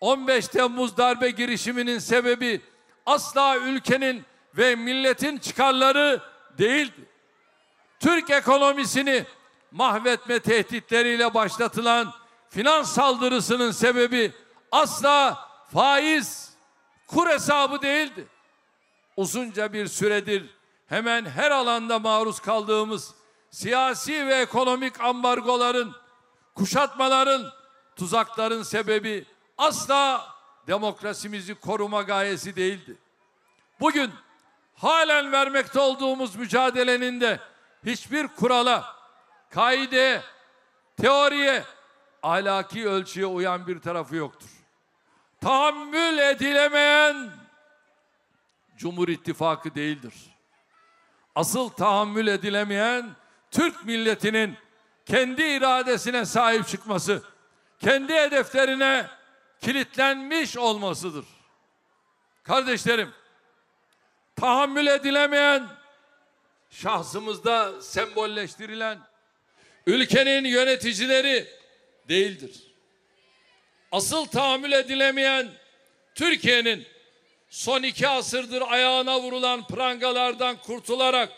15 0.01 0.49
Temmuz 0.49 0.97
darbe 0.97 1.31
girişiminin 1.31 1.99
sebebi 1.99 2.61
asla 3.07 3.57
ülkenin 3.57 4.25
ve 4.57 4.75
milletin 4.75 5.39
çıkarları 5.39 6.21
değildi. 6.59 7.09
Türk 8.01 8.31
ekonomisini 8.31 9.25
mahvetme 9.75 10.41
tehditleriyle 10.41 11.35
başlatılan 11.35 12.13
finans 12.51 12.95
saldırısının 12.95 13.71
sebebi 13.71 14.33
asla 14.73 15.49
faiz, 15.73 16.55
kur 17.07 17.29
hesabı 17.29 17.83
değildi. 17.83 18.27
Uzunca 19.17 19.73
bir 19.73 19.87
süredir 19.87 20.51
hemen 20.87 21.25
her 21.25 21.51
alanda 21.51 21.99
maruz 21.99 22.41
kaldığımız 22.41 23.15
siyasi 23.51 24.27
ve 24.27 24.35
ekonomik 24.35 25.01
ambargoların, 25.01 25.95
kuşatmaların, 26.55 27.53
tuzakların 27.97 28.63
sebebi 28.63 29.25
asla 29.59 30.29
demokrasimizi 30.67 31.55
koruma 31.55 32.03
gayesi 32.03 32.57
değildi. 32.57 32.97
Bugün 33.81 34.11
halen 34.75 35.33
vermekte 35.33 35.81
olduğumuz 35.81 36.37
mücadelenin 36.37 37.21
de 37.21 37.41
hiçbir 37.87 38.29
kurala, 38.29 39.04
kaide, 39.55 40.23
teoriye, 41.01 41.65
ahlaki 42.23 42.89
ölçüye 42.89 43.27
uyan 43.27 43.67
bir 43.67 43.81
tarafı 43.81 44.17
yoktur. 44.17 44.49
Tahammül 45.41 46.19
edilemeyen 46.19 47.31
Cumhur 48.77 49.09
İttifakı 49.09 49.75
değildir. 49.75 50.15
Asıl 51.35 51.69
tahammül 51.69 52.27
edilemeyen 52.27 53.11
Türk 53.51 53.85
milletinin 53.85 54.57
kendi 55.07 55.43
iradesine 55.43 56.25
sahip 56.25 56.67
çıkması, 56.69 57.23
kendi 57.79 58.15
hedeflerine 58.15 59.07
kilitlenmiş 59.61 60.57
olmasıdır. 60.57 61.27
Kardeşlerim, 62.43 63.11
tahammül 64.37 64.87
edilemeyen, 64.87 65.69
şahsımızda 66.71 67.83
sembolleştirilen 67.83 68.99
ülkenin 69.87 70.45
yöneticileri 70.45 71.47
değildir. 72.09 72.51
asıl 73.93 74.27
tahammül 74.27 74.73
edilemeyen 74.73 75.49
Türkiye'nin 76.15 76.87
son 77.51 77.83
iki 77.83 78.09
asırdır 78.09 78.63
ayağına 78.69 79.21
vurulan 79.21 79.67
prangalardan 79.67 80.57
kurtularak 80.57 81.33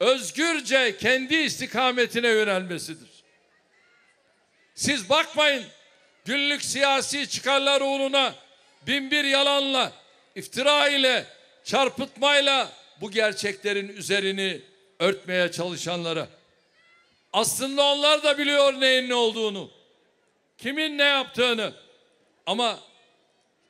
özgürce 0.00 0.96
kendi 0.96 1.36
istikametine 1.36 2.28
yönelmesidir. 2.28 3.08
Siz 4.74 5.10
bakmayın 5.10 5.64
günlük 6.24 6.62
siyasi 6.62 7.28
çıkarlar 7.28 7.80
uğruna 7.80 8.34
binbir 8.86 9.24
yalanla, 9.24 9.92
iftira 10.34 10.88
ile, 10.88 11.24
çarpıtmayla 11.64 12.72
bu 13.00 13.10
gerçeklerin 13.10 13.88
üzerini 13.88 14.60
örtmeye 14.98 15.52
çalışanlara. 15.52 16.28
Aslında 17.32 17.82
onlar 17.82 18.22
da 18.22 18.38
biliyor 18.38 18.80
neyin 18.80 19.08
ne 19.08 19.14
olduğunu. 19.14 19.70
Kimin 20.58 20.98
ne 20.98 21.02
yaptığını. 21.04 21.72
Ama 22.46 22.80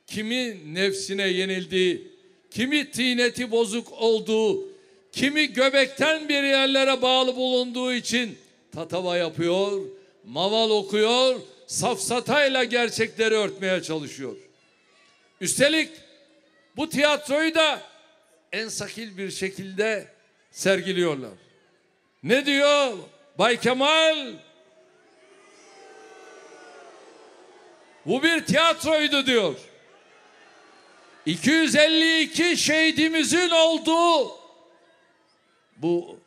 kimi 0.07 0.75
nefsine 0.75 1.27
yenildiği, 1.27 2.11
kimi 2.51 2.91
tineti 2.91 3.51
bozuk 3.51 3.91
olduğu, 3.91 4.69
kimi 5.11 5.53
göbekten 5.53 6.29
bir 6.29 6.43
yerlere 6.43 7.01
bağlı 7.01 7.35
bulunduğu 7.35 7.93
için 7.93 8.37
tatava 8.71 9.17
yapıyor, 9.17 9.81
maval 10.25 10.69
okuyor, 10.69 11.39
safsatayla 11.67 12.63
gerçekleri 12.63 13.35
örtmeye 13.35 13.83
çalışıyor. 13.83 14.35
Üstelik 15.41 15.89
bu 16.77 16.89
tiyatroyu 16.89 17.55
da 17.55 17.81
en 18.51 18.67
sakil 18.67 19.17
bir 19.17 19.31
şekilde 19.31 20.07
sergiliyorlar. 20.51 21.31
Ne 22.23 22.45
diyor 22.45 22.93
Bay 23.39 23.59
Kemal? 23.59 24.33
Bu 28.05 28.23
bir 28.23 28.45
tiyatroydu 28.45 29.25
diyor. 29.25 29.55
252 31.25 32.57
şehidimizin 32.57 33.49
olduğu 33.49 34.37
bu 35.77 36.19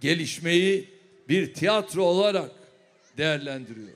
gelişmeyi 0.00 0.90
bir 1.28 1.54
tiyatro 1.54 2.02
olarak 2.02 2.50
değerlendiriyor. 3.16 3.88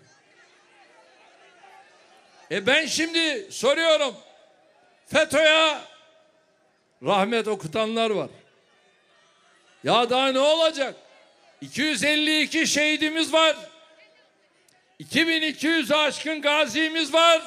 E 2.51 2.67
ben 2.67 2.87
şimdi 2.87 3.53
soruyorum. 3.53 4.15
FETÖ'ye 5.07 5.79
rahmet 7.03 7.49
okutanlar 7.49 8.11
var. 8.11 8.31
Ya 9.85 10.11
daha 10.11 10.29
ne 10.33 10.39
olacak? 10.39 11.06
252 11.61 12.67
şehidimiz 12.67 13.33
var. 13.33 13.57
2200 14.99 15.93
aşkın 15.93 16.41
gazimiz 16.41 17.15
var. 17.15 17.43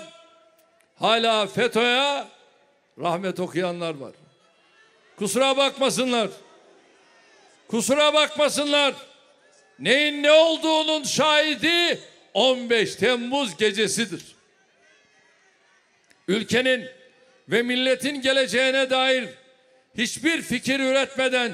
Hala 0.95 1.47
FETÖ'ye 1.47 2.23
rahmet 2.99 3.39
okuyanlar 3.39 3.95
var. 3.95 4.11
Kusura 5.15 5.57
bakmasınlar. 5.57 6.29
Kusura 7.67 8.13
bakmasınlar. 8.13 8.93
Neyin 9.79 10.23
ne 10.23 10.31
olduğunun 10.31 11.03
şahidi 11.03 11.99
15 12.33 12.95
Temmuz 12.95 13.57
gecesidir. 13.57 14.23
Ülkenin 16.27 16.89
ve 17.49 17.61
milletin 17.61 18.21
geleceğine 18.21 18.89
dair 18.89 19.29
hiçbir 19.97 20.41
fikir 20.41 20.79
üretmeden, 20.79 21.51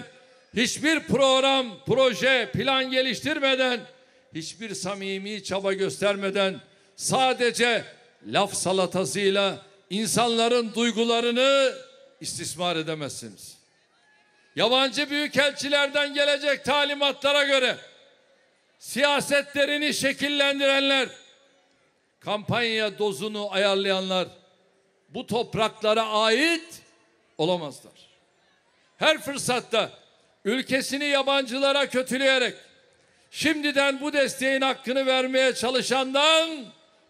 hiçbir 0.56 1.00
program, 1.00 1.78
proje, 1.86 2.52
plan 2.54 2.92
geliştirmeden, 2.92 3.80
hiçbir 4.36 4.74
samimi 4.74 5.44
çaba 5.44 5.74
göstermeden 5.74 6.62
sadece 6.96 7.86
laf 8.28 8.54
salatasıyla 8.54 9.66
insanların 9.90 10.74
duygularını 10.74 11.74
istismar 12.22 12.76
edemezsiniz. 12.76 13.58
Yabancı 14.56 15.10
büyükelçilerden 15.10 16.14
gelecek 16.14 16.66
talimatlara 16.66 17.44
göre 17.44 17.78
siyasetlerini 18.80 19.94
şekillendirenler, 19.94 21.10
kampanya 22.20 23.00
dozunu 23.00 23.52
ayarlayanlar 23.52 24.28
bu 25.10 25.28
topraklara 25.28 26.08
ait 26.08 26.82
olamazlar. 27.38 27.94
Her 28.98 29.22
fırsatta 29.22 30.05
ülkesini 30.46 31.06
yabancılara 31.06 31.90
kötüleyerek 31.90 32.56
şimdiden 33.32 34.02
bu 34.02 34.14
desteğin 34.14 34.62
hakkını 34.62 35.06
vermeye 35.06 35.56
çalışandan 35.56 36.66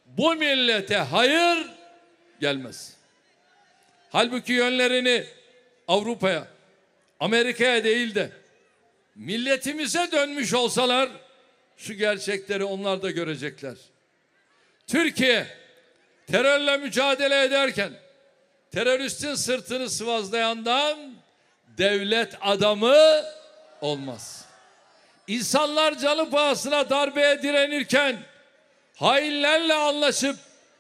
bu 0.06 0.36
millete 0.36 0.96
hayır 0.96 1.68
gelmez. 2.42 2.96
Halbuki 4.10 4.54
yönlerini 4.54 5.24
Avrupa'ya, 5.88 6.48
Amerika'ya 7.20 7.84
değil 7.84 8.16
de 8.16 8.30
milletimize 9.16 10.12
dönmüş 10.12 10.54
olsalar 10.54 11.10
şu 11.78 11.94
gerçekleri 11.94 12.64
onlar 12.64 13.02
da 13.02 13.12
görecekler. 13.12 13.76
Türkiye 14.88 15.48
terörle 16.28 16.78
mücadele 16.78 17.44
ederken 17.44 17.92
teröristin 18.72 19.36
sırtını 19.36 19.90
sıvazlayandan 19.90 21.15
devlet 21.78 22.34
adamı 22.42 23.22
olmaz. 23.82 24.46
İnsanlar 25.28 25.98
canı 26.00 26.30
pahasına 26.30 26.90
darbeye 26.90 27.42
direnirken 27.42 28.20
hainlerle 28.96 29.74
anlaşıp 29.74 30.36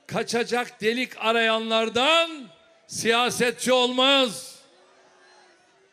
kaçacak 0.07 0.81
delik 0.81 1.11
arayanlardan 1.17 2.29
siyasetçi 2.87 3.73
olmaz. 3.73 4.55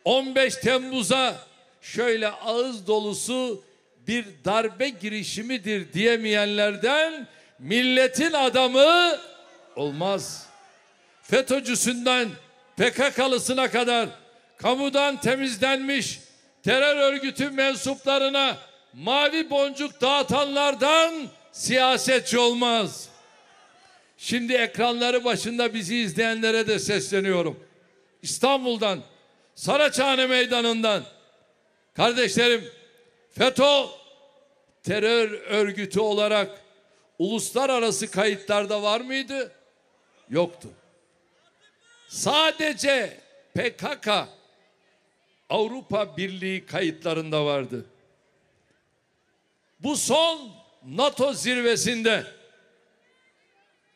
15 0.05 0.55
Temmuz'a 0.55 1.35
şöyle 1.81 2.27
ağız 2.27 2.87
dolusu 2.87 3.63
bir 4.07 4.25
darbe 4.45 4.89
girişimidir 4.89 5.93
diyemeyenlerden 5.93 7.27
milletin 7.59 8.33
adamı 8.33 9.19
olmaz. 9.75 10.45
FETÖ'cüsünden 11.21 12.29
PKK'lısına 12.77 13.71
kadar 13.71 14.09
kamudan 14.63 15.21
temizlenmiş 15.21 16.19
terör 16.63 16.97
örgütü 16.97 17.49
mensuplarına 17.49 18.57
mavi 18.93 19.49
boncuk 19.49 20.01
dağıtanlardan 20.01 21.13
siyasetçi 21.51 22.39
olmaz. 22.39 23.09
Şimdi 24.17 24.53
ekranları 24.53 25.25
başında 25.25 25.73
bizi 25.73 25.97
izleyenlere 25.97 26.67
de 26.67 26.79
sesleniyorum. 26.79 27.59
İstanbul'dan, 28.21 29.03
Saraçhane 29.55 30.27
Meydanı'ndan 30.27 31.03
kardeşlerim 31.93 32.71
FETÖ 33.31 33.83
terör 34.83 35.31
örgütü 35.31 35.99
olarak 35.99 36.49
uluslararası 37.19 38.11
kayıtlarda 38.11 38.81
var 38.83 39.01
mıydı? 39.01 39.51
Yoktu. 40.29 40.69
Sadece 42.07 43.17
PKK 43.55 44.07
Avrupa 45.53 46.17
Birliği 46.17 46.65
kayıtlarında 46.65 47.45
vardı. 47.45 47.85
Bu 49.79 49.97
son 49.97 50.51
NATO 50.85 51.33
zirvesinde 51.33 52.25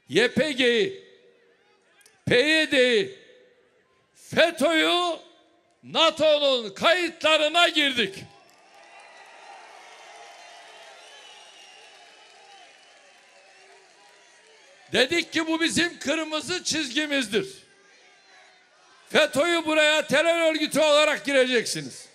YPG'yi, 0.09 1.03
PYD'yi, 2.25 3.19
FETÖ'yü 4.13 5.17
NATO'nun 5.83 6.73
kayıtlarına 6.73 7.67
girdik. 7.67 8.15
Dedik 14.93 15.33
ki 15.33 15.47
bu 15.47 15.61
bizim 15.61 15.99
kırmızı 15.99 16.63
çizgimizdir. 16.63 17.66
FETÖ'yü 19.09 19.65
buraya 19.65 20.07
terör 20.07 20.51
örgütü 20.51 20.79
olarak 20.79 21.25
gireceksiniz. 21.25 22.09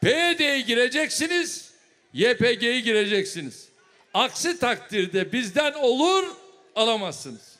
PYD'ye 0.00 0.60
gireceksiniz, 0.60 1.72
YPG'yi 2.12 2.82
gireceksiniz. 2.82 3.68
Aksi 4.14 4.58
takdirde 4.58 5.32
bizden 5.32 5.72
olur 5.72 6.36
alamazsınız. 6.76 7.56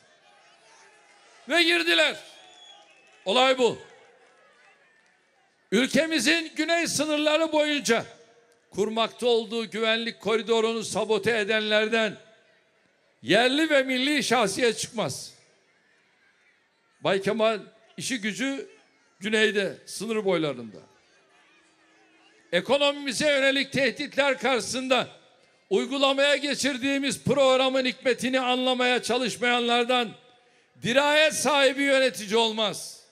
Ve 1.49 1.63
girdiler. 1.63 2.15
Olay 3.25 3.57
bu. 3.57 3.77
Ülkemizin 5.71 6.51
güney 6.55 6.87
sınırları 6.87 7.51
boyunca 7.51 8.05
kurmakta 8.69 9.27
olduğu 9.27 9.69
güvenlik 9.69 10.21
koridorunu 10.21 10.83
sabote 10.83 11.37
edenlerden 11.37 12.17
yerli 13.21 13.69
ve 13.69 13.83
milli 13.83 14.23
şahsiyet 14.23 14.79
çıkmaz. 14.79 15.33
Bay 17.01 17.21
Kemal 17.21 17.59
işi 17.97 18.21
gücü 18.21 18.69
güneyde, 19.19 19.77
sınır 19.85 20.25
boylarında. 20.25 20.77
Ekonomimize 22.51 23.29
yönelik 23.31 23.71
tehditler 23.71 24.39
karşısında 24.39 25.07
uygulamaya 25.69 26.35
geçirdiğimiz 26.35 27.23
programın 27.23 27.85
hikmetini 27.85 28.39
anlamaya 28.39 29.03
çalışmayanlardan 29.03 30.09
dirayet 30.81 31.33
sahibi 31.33 31.83
yönetici 31.83 32.37
olmaz. 32.37 33.03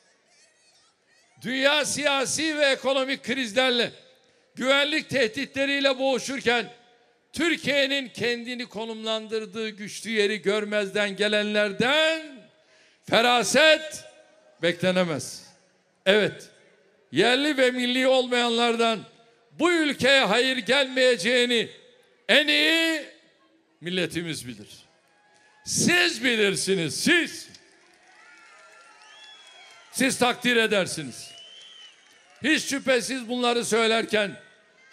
Dünya 1.41 1.85
siyasi 1.85 2.57
ve 2.57 2.65
ekonomik 2.65 3.23
krizlerle, 3.23 3.91
güvenlik 4.55 5.09
tehditleriyle 5.09 5.99
boğuşurken 5.99 6.65
Türkiye'nin 7.33 8.09
kendini 8.09 8.65
konumlandırdığı 8.65 9.69
güçlü 9.69 10.09
yeri 10.09 10.41
görmezden 10.41 11.15
gelenlerden 11.15 12.21
feraset 13.09 14.10
beklenemez. 14.61 15.43
Evet, 16.05 16.49
yerli 17.11 17.57
ve 17.57 17.71
milli 17.71 18.07
olmayanlardan 18.07 18.99
bu 19.51 19.71
ülkeye 19.71 20.25
hayır 20.25 20.57
gelmeyeceğini 20.57 21.69
en 22.29 22.47
iyi 22.47 23.05
milletimiz 23.81 24.47
bilir. 24.47 24.67
Siz 25.65 26.23
bilirsiniz, 26.23 27.03
siz. 27.03 27.49
Siz 29.91 30.17
takdir 30.17 30.55
edersiniz. 30.55 31.31
Hiç 32.43 32.63
şüphesiz 32.63 33.29
bunları 33.29 33.65
söylerken 33.65 34.39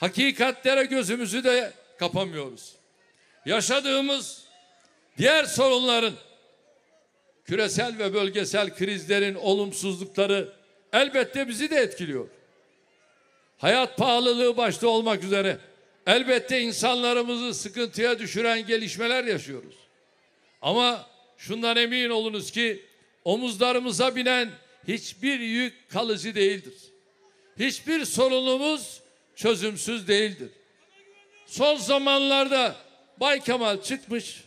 hakikatlere 0.00 0.85
gözümüzü 0.85 1.44
de 1.44 1.72
kapamıyoruz. 1.98 2.74
Yaşadığımız 3.46 4.44
diğer 5.18 5.44
sorunların, 5.44 6.14
küresel 7.49 7.99
ve 7.99 8.15
bölgesel 8.15 8.75
krizlerin 8.75 9.35
olumsuzlukları 9.35 10.53
elbette 10.93 11.49
bizi 11.49 11.71
de 11.71 11.77
etkiliyor. 11.77 12.29
Hayat 13.59 13.97
pahalılığı 13.97 14.57
başta 14.57 14.89
olmak 14.89 15.25
üzere 15.25 15.59
elbette 16.07 16.61
insanlarımızı 16.61 17.55
sıkıntıya 17.55 18.19
düşüren 18.19 18.67
gelişmeler 18.67 19.25
yaşıyoruz. 19.25 19.75
Ama 20.63 21.07
şundan 21.37 21.77
emin 21.77 22.11
olunuz 22.11 22.51
ki 22.51 22.87
omuzlarımıza 23.25 24.17
binen 24.17 24.51
hiçbir 24.89 25.41
yük 25.41 25.91
kalıcı 25.91 26.35
değildir. 26.35 26.75
Hiçbir 27.59 28.05
sorunumuz 28.05 29.01
çözümsüz 29.37 30.09
değildir. 30.09 30.49
Son 31.47 31.77
zamanlarda 31.77 32.77
Bay 33.21 33.41
Kemal 33.41 33.83
çıkmış, 33.83 34.45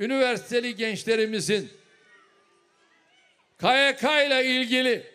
üniversiteli 0.00 0.76
gençlerimizin 0.76 1.75
KYK 3.60 4.02
ile 4.02 4.44
ilgili 4.46 5.06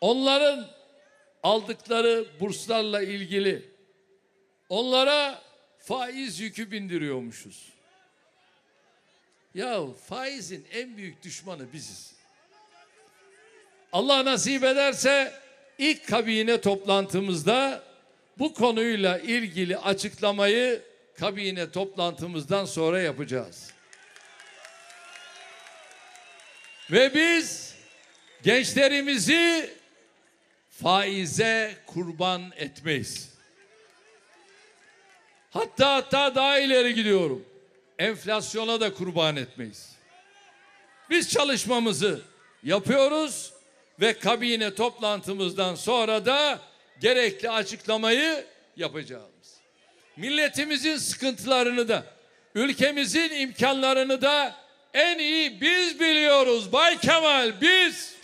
onların 0.00 0.70
aldıkları 1.42 2.26
burslarla 2.40 3.02
ilgili 3.02 3.72
onlara 4.68 5.42
faiz 5.78 6.40
yükü 6.40 6.70
bindiriyormuşuz. 6.70 7.72
Ya 9.54 9.80
faizin 10.08 10.66
en 10.72 10.96
büyük 10.96 11.22
düşmanı 11.22 11.72
biziz. 11.72 12.14
Allah 13.92 14.24
nasip 14.24 14.64
ederse 14.64 15.32
ilk 15.78 16.06
kabine 16.06 16.60
toplantımızda 16.60 17.82
bu 18.38 18.54
konuyla 18.54 19.18
ilgili 19.18 19.78
açıklamayı 19.78 20.82
kabine 21.18 21.70
toplantımızdan 21.70 22.64
sonra 22.64 23.00
yapacağız. 23.00 23.71
Ve 26.90 27.14
biz 27.14 27.74
gençlerimizi 28.42 29.70
faize 30.70 31.76
kurban 31.86 32.52
etmeyiz. 32.56 33.28
Hatta 35.50 35.94
hatta 35.94 36.34
daha 36.34 36.58
ileri 36.58 36.94
gidiyorum. 36.94 37.44
Enflasyona 37.98 38.80
da 38.80 38.94
kurban 38.94 39.36
etmeyiz. 39.36 39.92
Biz 41.10 41.30
çalışmamızı 41.30 42.20
yapıyoruz 42.62 43.52
ve 44.00 44.18
kabine 44.18 44.74
toplantımızdan 44.74 45.74
sonra 45.74 46.26
da 46.26 46.60
gerekli 47.00 47.50
açıklamayı 47.50 48.46
yapacağız. 48.76 49.32
Milletimizin 50.16 50.96
sıkıntılarını 50.96 51.88
da, 51.88 52.06
ülkemizin 52.54 53.30
imkanlarını 53.30 54.22
da 54.22 54.61
en 54.94 55.18
iyi 55.18 55.60
biz 55.60 56.00
biliyoruz. 56.00 56.72
Bay 56.72 56.98
Kemal 56.98 57.60
biz. 57.60 58.14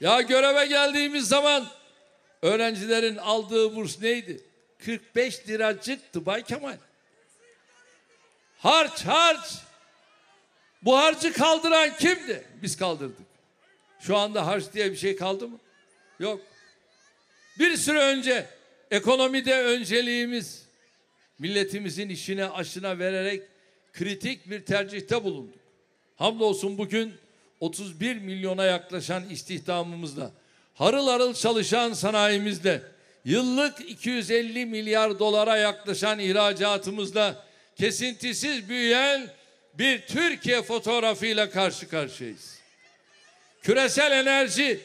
Ya 0.00 0.20
göreve 0.20 0.66
geldiğimiz 0.66 1.28
zaman 1.28 1.66
öğrencilerin 2.42 3.16
aldığı 3.16 3.76
burs 3.76 4.00
neydi? 4.00 4.40
45 4.84 5.48
liracıktı 5.48 6.26
Bay 6.26 6.42
Kemal. 6.42 6.76
Harç 8.58 9.04
harç. 9.04 9.54
Bu 10.82 10.98
harcı 10.98 11.32
kaldıran 11.32 11.96
kimdi? 11.96 12.44
Biz 12.62 12.76
kaldırdık. 12.76 13.26
Şu 14.00 14.16
anda 14.16 14.46
harç 14.46 14.64
diye 14.72 14.90
bir 14.90 14.96
şey 14.96 15.16
kaldı 15.16 15.48
mı? 15.48 15.58
Yok. 16.18 16.40
Bir 17.58 17.76
süre 17.76 17.98
önce 17.98 18.46
ekonomide 18.90 19.62
önceliğimiz 19.62 20.63
milletimizin 21.38 22.08
işine 22.08 22.48
aşına 22.48 22.98
vererek 22.98 23.42
kritik 23.92 24.50
bir 24.50 24.64
tercihte 24.64 25.24
bulunduk. 25.24 25.60
Hamdolsun 26.16 26.78
bugün 26.78 27.14
31 27.60 28.16
milyona 28.16 28.64
yaklaşan 28.64 29.28
istihdamımızla, 29.28 30.30
harıl 30.74 31.08
harıl 31.08 31.34
çalışan 31.34 31.92
sanayimizle, 31.92 32.82
yıllık 33.24 33.80
250 33.90 34.66
milyar 34.66 35.18
dolara 35.18 35.56
yaklaşan 35.56 36.18
ihracatımızla 36.18 37.44
kesintisiz 37.76 38.68
büyüyen 38.68 39.30
bir 39.74 40.06
Türkiye 40.06 40.62
fotoğrafıyla 40.62 41.50
karşı 41.50 41.88
karşıyayız. 41.88 42.58
Küresel 43.62 44.12
enerji 44.12 44.80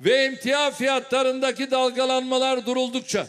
ve 0.00 0.12
emtia 0.12 0.70
fiyatlarındaki 0.70 1.70
dalgalanmalar 1.70 2.66
duruldukça, 2.66 3.26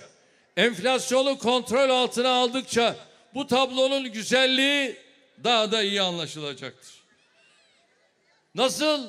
enflasyonu 0.58 1.38
kontrol 1.38 1.90
altına 1.90 2.30
aldıkça 2.30 2.96
bu 3.34 3.48
tablonun 3.48 4.12
güzelliği 4.12 4.96
daha 5.44 5.72
da 5.72 5.84
iyi 5.84 6.02
anlaşılacaktır. 6.02 7.04
Nasıl 8.56 9.08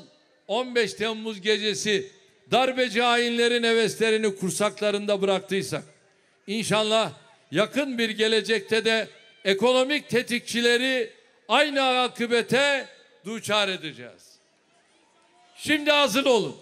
15 0.48 0.94
Temmuz 0.94 1.40
gecesi 1.40 2.10
darbeci 2.50 3.02
hainlerin 3.02 3.62
heveslerini 3.62 4.36
kursaklarında 4.36 5.22
bıraktıysak, 5.22 5.82
inşallah 6.46 7.12
yakın 7.50 7.98
bir 7.98 8.10
gelecekte 8.10 8.84
de 8.84 9.08
ekonomik 9.44 10.08
tetikçileri 10.08 11.10
aynı 11.48 12.00
akıbete 12.00 12.88
duçar 13.24 13.68
edeceğiz. 13.68 14.34
Şimdi 15.56 15.90
hazır 15.90 16.24
olun. 16.24 16.56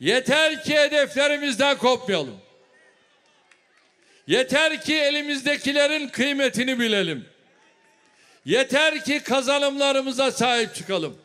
Yeter 0.00 0.64
ki 0.64 0.78
hedeflerimizden 0.78 1.78
kopmayalım. 1.78 2.36
Yeter 4.26 4.80
ki 4.80 4.94
elimizdekilerin 4.94 6.08
kıymetini 6.08 6.78
bilelim. 6.78 7.28
Yeter 8.44 9.04
ki 9.04 9.20
kazanımlarımıza 9.22 10.30
sahip 10.32 10.74
çıkalım. 10.74 11.18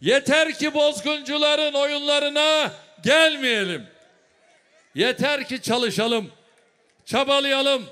Yeter 0.00 0.58
ki 0.58 0.74
bozguncuların 0.74 1.72
oyunlarına 1.72 2.72
gelmeyelim. 3.04 3.86
Yeter 4.94 5.48
ki 5.48 5.62
çalışalım, 5.62 6.32
çabalayalım, 7.06 7.86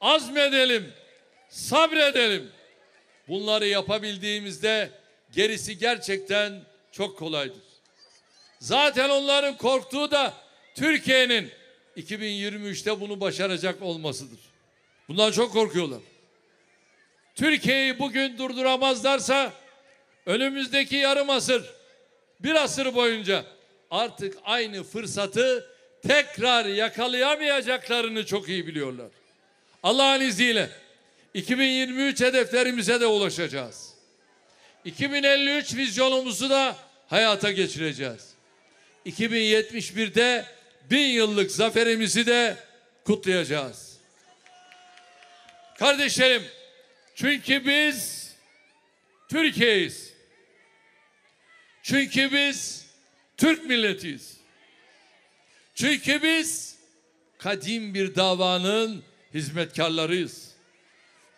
azmedelim, 0.00 0.92
sabredelim. 1.48 2.50
Bunları 3.28 3.66
yapabildiğimizde 3.66 4.90
gerisi 5.32 5.78
gerçekten 5.78 6.60
çok 6.92 7.18
kolaydır. 7.18 7.62
Zaten 8.60 9.08
onların 9.08 9.56
korktuğu 9.56 10.10
da 10.10 10.34
Türkiye'nin 10.74 11.52
2023'te 11.96 13.00
bunu 13.00 13.20
başaracak 13.20 13.82
olmasıdır. 13.82 14.38
Bundan 15.08 15.32
çok 15.32 15.52
korkuyorlar. 15.52 16.00
Türkiye'yi 17.34 17.98
bugün 17.98 18.38
durduramazlarsa 18.38 19.52
önümüzdeki 20.26 20.96
yarım 20.96 21.30
asır, 21.30 21.64
bir 22.40 22.54
asır 22.54 22.94
boyunca 22.94 23.44
artık 23.90 24.38
aynı 24.44 24.82
fırsatı 24.82 25.70
tekrar 26.08 26.64
yakalayamayacaklarını 26.66 28.26
çok 28.26 28.48
iyi 28.48 28.66
biliyorlar. 28.66 29.08
Allah'ın 29.82 30.20
izniyle 30.20 30.70
2023 31.34 32.20
hedeflerimize 32.20 33.00
de 33.00 33.06
ulaşacağız. 33.06 33.94
2053 34.84 35.76
vizyonumuzu 35.76 36.50
da 36.50 36.76
hayata 37.08 37.52
geçireceğiz. 37.52 38.34
2071'de 39.06 40.55
bin 40.90 41.06
yıllık 41.06 41.50
zaferimizi 41.52 42.26
de 42.26 42.56
kutlayacağız. 43.04 43.96
Kardeşlerim, 45.78 46.42
çünkü 47.14 47.66
biz 47.66 48.30
Türkiye'yiz. 49.28 50.12
Çünkü 51.82 52.32
biz 52.32 52.86
Türk 53.36 53.64
milletiyiz. 53.64 54.36
Çünkü 55.74 56.22
biz 56.22 56.76
kadim 57.38 57.94
bir 57.94 58.14
davanın 58.14 59.02
hizmetkarlarıyız. 59.34 60.50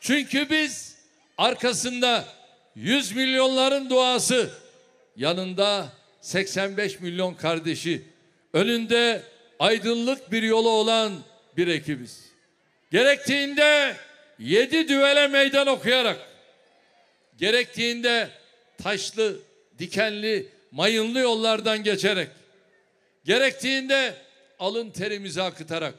Çünkü 0.00 0.50
biz 0.50 0.96
arkasında 1.38 2.24
100 2.76 3.12
milyonların 3.12 3.90
duası, 3.90 4.50
yanında 5.16 5.92
85 6.20 7.00
milyon 7.00 7.34
kardeşi, 7.34 8.02
önünde 8.52 9.22
aydınlık 9.58 10.32
bir 10.32 10.42
yolu 10.42 10.70
olan 10.70 11.12
bir 11.56 11.68
ekibiz. 11.68 12.24
Gerektiğinde 12.92 13.96
yedi 14.38 14.88
düvele 14.88 15.28
meydan 15.28 15.66
okuyarak, 15.66 16.18
gerektiğinde 17.38 18.28
taşlı, 18.82 19.36
dikenli, 19.78 20.46
mayınlı 20.70 21.18
yollardan 21.18 21.82
geçerek, 21.82 22.28
gerektiğinde 23.24 24.14
alın 24.58 24.90
terimizi 24.90 25.42
akıtarak, 25.42 25.94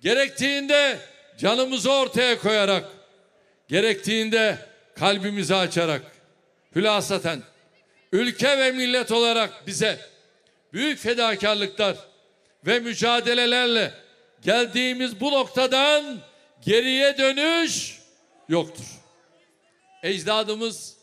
gerektiğinde 0.00 0.98
canımızı 1.38 1.92
ortaya 1.92 2.38
koyarak, 2.38 2.84
gerektiğinde 3.68 4.58
kalbimizi 4.94 5.54
açarak, 5.54 6.02
hülasaten 6.76 7.42
ülke 8.12 8.58
ve 8.58 8.72
millet 8.72 9.12
olarak 9.12 9.66
bize 9.66 9.98
büyük 10.72 10.98
fedakarlıklar 10.98 11.96
ve 12.68 12.80
mücadelelerle 12.80 13.94
geldiğimiz 14.42 15.20
bu 15.20 15.32
noktadan 15.32 16.18
geriye 16.64 17.18
dönüş 17.18 17.98
yoktur. 18.48 18.84
Ecdadımız 20.02 20.96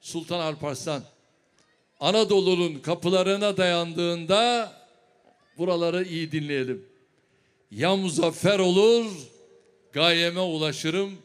Sultan 0.00 0.40
Alparslan 0.40 1.02
Anadolu'nun 2.00 2.78
kapılarına 2.78 3.56
dayandığında 3.56 4.72
buraları 5.58 6.04
iyi 6.04 6.32
dinleyelim. 6.32 6.88
Ya 7.70 7.96
muzaffer 7.96 8.58
olur, 8.58 9.12
gayeme 9.92 10.40
ulaşırım, 10.40 11.18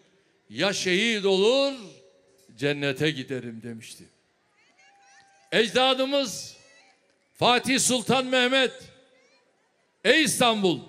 ya 0.50 0.74
şehit 0.74 1.26
olur, 1.26 1.74
cennete 2.58 3.12
giderim 3.12 3.62
demişti. 3.64 4.04
Ecdadımız 5.52 6.58
Fatih 7.34 7.80
Sultan 7.80 8.26
Mehmet, 8.26 8.91
ey 10.04 10.24
İstanbul, 10.24 10.80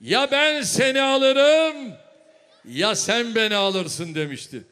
ya 0.00 0.30
ben 0.30 0.62
seni 0.62 1.02
alırım, 1.02 1.94
ya 2.64 2.94
sen 2.94 3.34
beni 3.34 3.54
alırsın 3.54 4.14
demişti. 4.14 4.64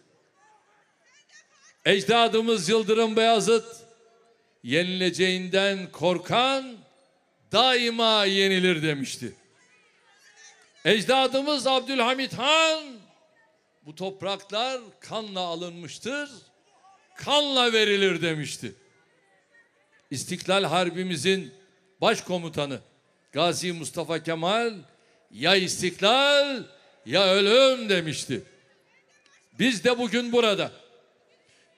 Ecdadımız 1.85 2.68
Yıldırım 2.68 3.16
Beyazıt, 3.16 3.76
yenileceğinden 4.62 5.92
korkan 5.92 6.76
daima 7.52 8.24
yenilir 8.24 8.83
demişti. 8.83 9.33
Ecdadımız 10.85 11.66
Abdülhamit 11.66 12.35
Han 12.38 12.85
bu 13.87 13.94
topraklar 13.94 14.81
kanla 15.00 15.40
alınmıştır, 15.40 16.31
kanla 17.16 17.72
verilir 17.72 18.22
demişti. 18.22 18.74
İstiklal 20.11 20.64
Harbimizin 20.64 21.55
başkomutanı 22.00 22.81
Gazi 23.33 23.73
Mustafa 23.73 24.23
Kemal 24.23 24.75
ya 25.33 25.57
istiklal 25.57 26.62
ya 27.07 27.35
ölüm 27.35 27.88
demişti. 27.88 28.42
Biz 29.59 29.85
de 29.85 29.99
bugün 29.99 30.33
burada 30.33 30.71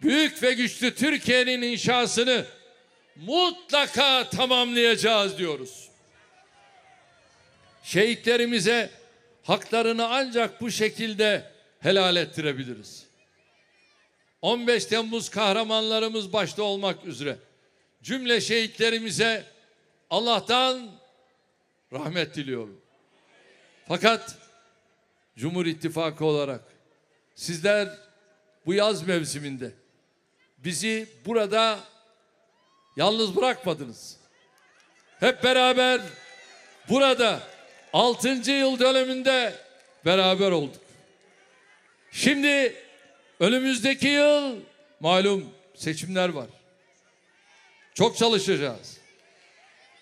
büyük 0.03 0.43
ve 0.43 0.53
güçlü 0.53 0.95
Türkiye'nin 0.95 1.63
inşasını 1.63 2.47
mutlaka 3.17 4.31
tamamlayacağız 4.31 5.39
diyoruz. 5.39 5.89
Şehitlerimize 7.85 8.91
haklarını 9.43 10.09
ancak 10.09 10.61
bu 10.61 10.71
şekilde 10.71 11.51
helal 11.81 12.17
ettirebiliriz. 12.17 13.05
15 14.43 14.85
Temmuz 14.85 15.29
kahramanlarımız 15.29 16.33
başta 16.33 16.63
olmak 16.63 17.05
üzere 17.05 17.37
cümle 18.03 18.41
şehitlerimize 18.41 19.45
Allah'tan 20.11 20.91
rahmet 21.95 22.35
diliyorum. 22.35 22.81
Fakat 23.89 24.37
Cumhur 25.37 25.67
İttifakı 25.67 26.25
olarak 26.25 26.61
sizler 27.35 27.89
bu 28.67 28.75
yaz 28.75 29.07
mevsiminde 29.07 29.73
bizi 30.59 31.09
burada 31.27 31.79
yalnız 32.97 33.37
bırakmadınız. 33.37 34.17
Hep 35.21 35.45
beraber 35.45 36.01
burada 36.89 37.41
6. 37.93 38.29
yıl 38.51 38.79
döneminde 38.79 39.55
beraber 40.05 40.51
olduk. 40.51 40.83
Şimdi 42.13 42.75
önümüzdeki 43.41 44.09
yıl 44.09 44.57
malum 45.01 45.51
seçimler 45.75 46.29
var. 46.29 46.47
Çok 47.95 48.17
çalışacağız. 48.17 48.99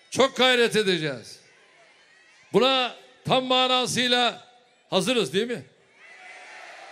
Çok 0.09 0.37
gayret 0.37 0.75
edeceğiz. 0.75 1.42
Buna 2.53 2.95
tam 3.25 3.45
manasıyla 3.45 4.47
hazırız 4.89 5.33
değil 5.33 5.47
mi? 5.47 5.65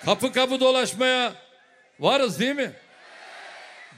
Kapı 0.06 0.34
kapı 0.34 0.60
dolaşmaya 0.60 1.34
varız 2.00 2.40
değil 2.40 2.56
mi? 2.56 2.74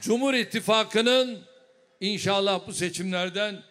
Cumhur 0.00 0.34
İttifakı'nın 0.34 1.44
inşallah 2.00 2.66
bu 2.66 2.72
seçimlerden 2.72 3.62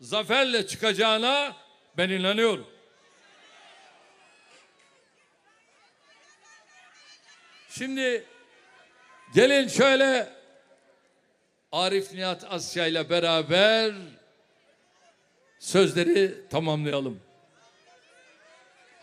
zaferle 0.00 0.66
çıkacağına 0.66 1.56
ben 1.96 2.08
inanıyorum. 2.08 2.66
Şimdi 7.70 8.24
gelin 9.34 9.68
şöyle 9.68 10.28
Arif 11.72 12.12
Nihat 12.12 12.44
Asya 12.52 12.86
ile 12.86 13.10
beraber 13.10 13.94
sözleri 15.58 16.48
tamamlayalım. 16.50 17.20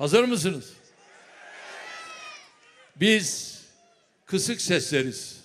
Hazır 0.01 0.23
mısınız? 0.23 0.73
Biz 2.95 3.57
kısık 4.25 4.61
sesleriz. 4.61 5.41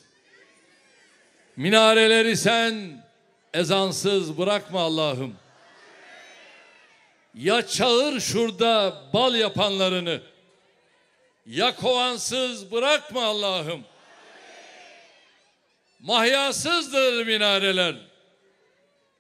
Minareleri 1.57 2.37
sen 2.37 3.05
ezansız 3.55 4.39
bırakma 4.39 4.81
Allah'ım. 4.81 5.37
Ya 7.35 7.67
çağır 7.67 8.21
şurada 8.21 9.03
bal 9.13 9.35
yapanlarını. 9.35 10.21
Ya 11.47 11.77
kovansız 11.77 12.73
bırakma 12.73 13.25
Allah'ım. 13.25 13.85
Mahyasızdır 16.01 17.27
minareler. 17.27 17.95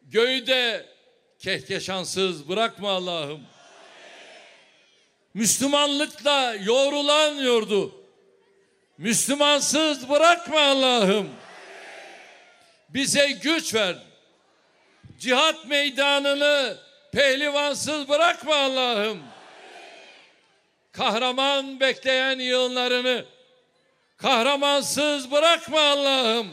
Göyde 0.03 0.87
kehkeşansız 1.39 2.49
bırakma 2.49 2.91
Allah'ım. 2.91 3.56
Müslümanlıkla 5.37 6.55
yoğrulan 6.55 7.35
yordu. 7.35 8.05
Müslümansız 8.99 10.09
bırakma 10.09 10.61
Allah'ım. 10.61 11.31
Bize 12.89 13.31
güç 13.43 13.75
ver. 13.75 13.97
Cihat 15.19 15.67
meydanını 15.67 16.77
pehlivansız 17.13 18.09
bırakma 18.09 18.55
Allah'ım. 18.55 19.23
Kahraman 20.93 21.81
bekleyen 21.81 22.39
yığınlarını 22.39 23.25
kahramansız 24.17 25.31
bırakma 25.31 25.81
Allah'ım. 25.81 26.49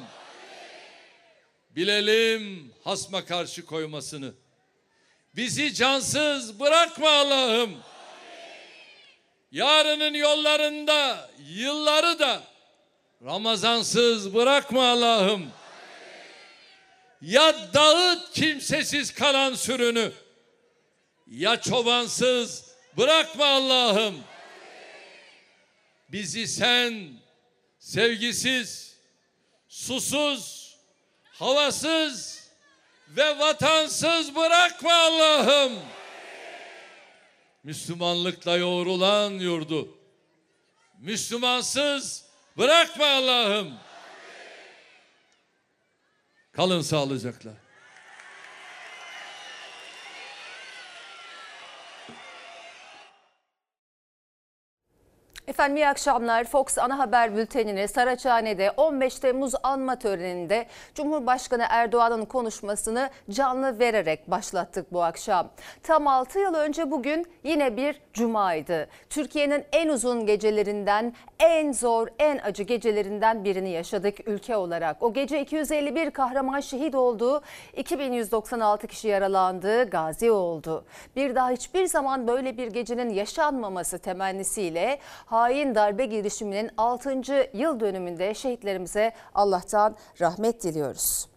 Bilelim 1.75 2.73
hasma 2.83 3.25
karşı 3.25 3.65
koymasını. 3.65 4.33
Bizi 5.35 5.73
cansız 5.73 6.59
bırakma 6.59 7.09
Allah'ım. 7.09 7.83
Yarının 9.53 10.13
yollarında 10.13 11.29
yılları 11.47 12.19
da 12.19 12.43
Ramazansız 13.25 14.33
bırakma 14.33 14.87
Allah'ım. 14.87 15.51
Ya 17.21 17.73
dağıt 17.73 18.33
kimsesiz 18.33 19.13
kalan 19.13 19.53
sürünü. 19.53 20.11
Ya 21.27 21.61
çobansız 21.61 22.65
bırakma 22.97 23.45
Allah'ım. 23.45 24.23
Bizi 26.09 26.47
sen 26.47 27.09
sevgisiz, 27.79 28.97
susuz, 29.69 30.75
havasız 31.31 32.43
ve 33.09 33.39
vatansız 33.39 34.35
bırakma 34.35 34.93
Allah'ım. 34.93 35.79
Müslümanlıkla 37.63 38.57
yoğrulan 38.57 39.31
yurdu. 39.31 39.97
Müslümansız 40.99 42.25
bırakma 42.57 43.05
Allah'ım. 43.05 43.73
Kalın 46.51 46.81
sağlıcakla. 46.81 47.62
Efendim 55.47 55.77
iyi 55.77 55.87
akşamlar. 55.87 56.43
Fox 56.43 56.77
Ana 56.77 56.99
Haber 56.99 57.35
Bülteni'ni 57.35 57.87
Saraçhane'de 57.87 58.71
15 58.71 59.19
Temmuz 59.19 59.53
anma 59.63 59.95
töreninde 59.95 60.65
Cumhurbaşkanı 60.95 61.65
Erdoğan'ın 61.69 62.25
konuşmasını 62.25 63.09
canlı 63.29 63.79
vererek 63.79 64.31
başlattık 64.31 64.93
bu 64.93 65.03
akşam. 65.03 65.49
Tam 65.83 66.07
6 66.07 66.39
yıl 66.39 66.53
önce 66.53 66.91
bugün 66.91 67.25
yine 67.43 67.77
bir 67.77 68.01
cumaydı. 68.13 68.87
Türkiye'nin 69.09 69.65
en 69.71 69.89
uzun 69.89 70.25
gecelerinden, 70.25 71.13
en 71.39 71.71
zor, 71.71 72.07
en 72.19 72.37
acı 72.37 72.63
gecelerinden 72.63 73.43
birini 73.43 73.69
yaşadık 73.69 74.27
ülke 74.27 74.55
olarak. 74.55 75.03
O 75.03 75.13
gece 75.13 75.41
251 75.41 76.11
kahraman 76.11 76.59
şehit 76.59 76.95
oldu, 76.95 77.41
2196 77.77 78.87
kişi 78.87 79.07
yaralandı, 79.07 79.89
gazi 79.89 80.31
oldu. 80.31 80.85
Bir 81.15 81.35
daha 81.35 81.49
hiçbir 81.49 81.85
zaman 81.85 82.27
böyle 82.27 82.57
bir 82.57 82.67
gecenin 82.67 83.09
yaşanmaması 83.09 83.99
temennisiyle 83.99 84.99
hain 85.33 85.75
darbe 85.75 86.05
girişiminin 86.05 86.71
6. 86.77 87.21
yıl 87.53 87.79
dönümünde 87.79 88.33
şehitlerimize 88.33 89.13
Allah'tan 89.35 89.95
rahmet 90.21 90.63
diliyoruz. 90.63 91.27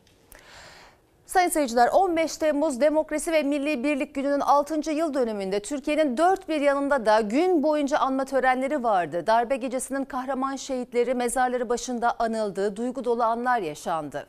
Sayın 1.27 1.49
seyirciler 1.49 1.89
15 1.89 2.37
Temmuz 2.37 2.81
Demokrasi 2.81 3.33
ve 3.33 3.43
Milli 3.43 3.85
Birlik 3.85 4.15
Günü'nün 4.15 4.41
6. 4.41 4.91
yıl 4.91 5.15
dönümünde 5.15 5.61
Türkiye'nin 5.61 6.17
dört 6.17 6.49
bir 6.49 6.61
yanında 6.61 7.07
da 7.07 7.21
gün 7.21 7.63
boyunca 7.63 7.99
anma 7.99 8.25
törenleri 8.25 8.83
vardı. 8.83 9.27
Darbe 9.27 9.57
gecesinin 9.57 10.05
kahraman 10.05 10.57
şehitleri 10.57 11.15
mezarları 11.15 11.69
başında 11.69 12.17
anıldı, 12.19 12.77
duygu 12.77 13.05
dolu 13.05 13.23
anlar 13.23 13.59
yaşandı. 13.59 14.27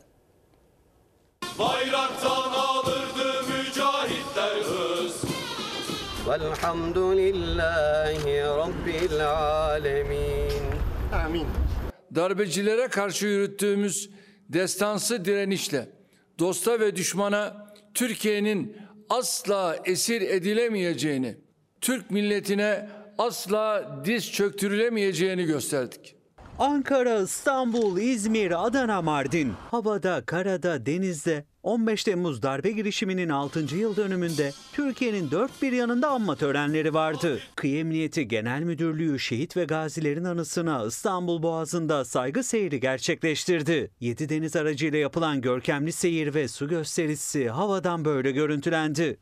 Bayraktan 1.58 2.52
alırdı 2.52 3.42
mücahitler 3.48 4.62
hız 6.28 6.38
Velhamdülillahi 6.40 8.40
Rabbil 8.40 9.30
alemin. 9.30 10.62
Amin. 11.24 11.46
Darbecilere 12.14 12.88
karşı 12.88 13.26
yürüttüğümüz 13.26 14.10
destansı 14.48 15.24
direnişle 15.24 15.88
dosta 16.38 16.80
ve 16.80 16.96
düşmana 16.96 17.72
Türkiye'nin 17.94 18.76
asla 19.08 19.76
esir 19.84 20.20
edilemeyeceğini, 20.20 21.36
Türk 21.80 22.10
milletine 22.10 22.88
asla 23.18 23.96
diz 24.04 24.32
çöktürülemeyeceğini 24.32 25.44
gösterdik. 25.44 26.17
Ankara, 26.58 27.20
İstanbul, 27.22 27.98
İzmir, 27.98 28.66
Adana, 28.66 29.02
Mardin. 29.02 29.52
Havada, 29.70 30.22
karada, 30.26 30.86
denizde 30.86 31.44
15 31.62 32.04
Temmuz 32.04 32.42
darbe 32.42 32.70
girişiminin 32.70 33.28
6. 33.28 33.76
yıl 33.76 33.96
dönümünde 33.96 34.52
Türkiye'nin 34.72 35.30
dört 35.30 35.62
bir 35.62 35.72
yanında 35.72 36.08
anma 36.08 36.36
törenleri 36.36 36.94
vardı. 36.94 37.38
Kıyı 37.56 37.78
Emniyeti 37.78 38.28
Genel 38.28 38.62
Müdürlüğü 38.62 39.18
şehit 39.18 39.56
ve 39.56 39.64
gazilerin 39.64 40.24
anısına 40.24 40.84
İstanbul 40.86 41.42
Boğazı'nda 41.42 42.04
saygı 42.04 42.42
seyri 42.42 42.80
gerçekleştirdi. 42.80 43.90
7 44.00 44.28
deniz 44.28 44.56
aracıyla 44.56 44.98
yapılan 44.98 45.40
görkemli 45.40 45.92
seyir 45.92 46.34
ve 46.34 46.48
su 46.48 46.68
gösterisi 46.68 47.48
havadan 47.48 48.04
böyle 48.04 48.32
görüntülendi. 48.32 49.18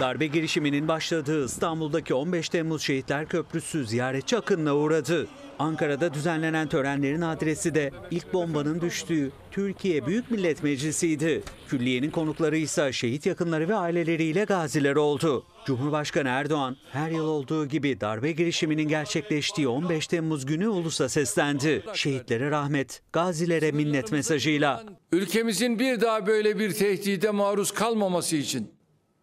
Darbe 0.00 0.26
girişiminin 0.26 0.88
başladığı 0.88 1.44
İstanbul'daki 1.44 2.14
15 2.14 2.48
Temmuz 2.48 2.82
Şehitler 2.82 3.28
Köprüsü 3.28 3.86
ziyaretçi 3.86 4.36
akınına 4.36 4.76
uğradı. 4.76 5.26
Ankara'da 5.58 6.14
düzenlenen 6.14 6.68
törenlerin 6.68 7.20
adresi 7.20 7.74
de 7.74 7.90
ilk 8.10 8.32
bombanın 8.32 8.80
düştüğü 8.80 9.30
Türkiye 9.50 10.06
Büyük 10.06 10.30
Millet 10.30 10.62
Meclisi'ydi. 10.62 11.42
Külliyenin 11.68 12.10
konukları 12.10 12.56
ise 12.56 12.92
şehit 12.92 13.26
yakınları 13.26 13.68
ve 13.68 13.74
aileleriyle 13.74 14.44
gaziler 14.44 14.96
oldu. 14.96 15.44
Cumhurbaşkanı 15.66 16.28
Erdoğan 16.28 16.76
her 16.92 17.10
yıl 17.10 17.26
olduğu 17.26 17.66
gibi 17.66 18.00
darbe 18.00 18.32
girişiminin 18.32 18.88
gerçekleştiği 18.88 19.68
15 19.68 20.06
Temmuz 20.06 20.46
günü 20.46 20.68
ulusa 20.68 21.08
seslendi. 21.08 21.84
Şehitlere 21.94 22.50
rahmet, 22.50 23.02
gazilere 23.12 23.72
minnet 23.72 24.12
mesajıyla. 24.12 24.84
Ülkemizin 25.12 25.78
bir 25.78 26.00
daha 26.00 26.26
böyle 26.26 26.58
bir 26.58 26.72
tehdide 26.72 27.30
maruz 27.30 27.70
kalmaması 27.70 28.36
için 28.36 28.70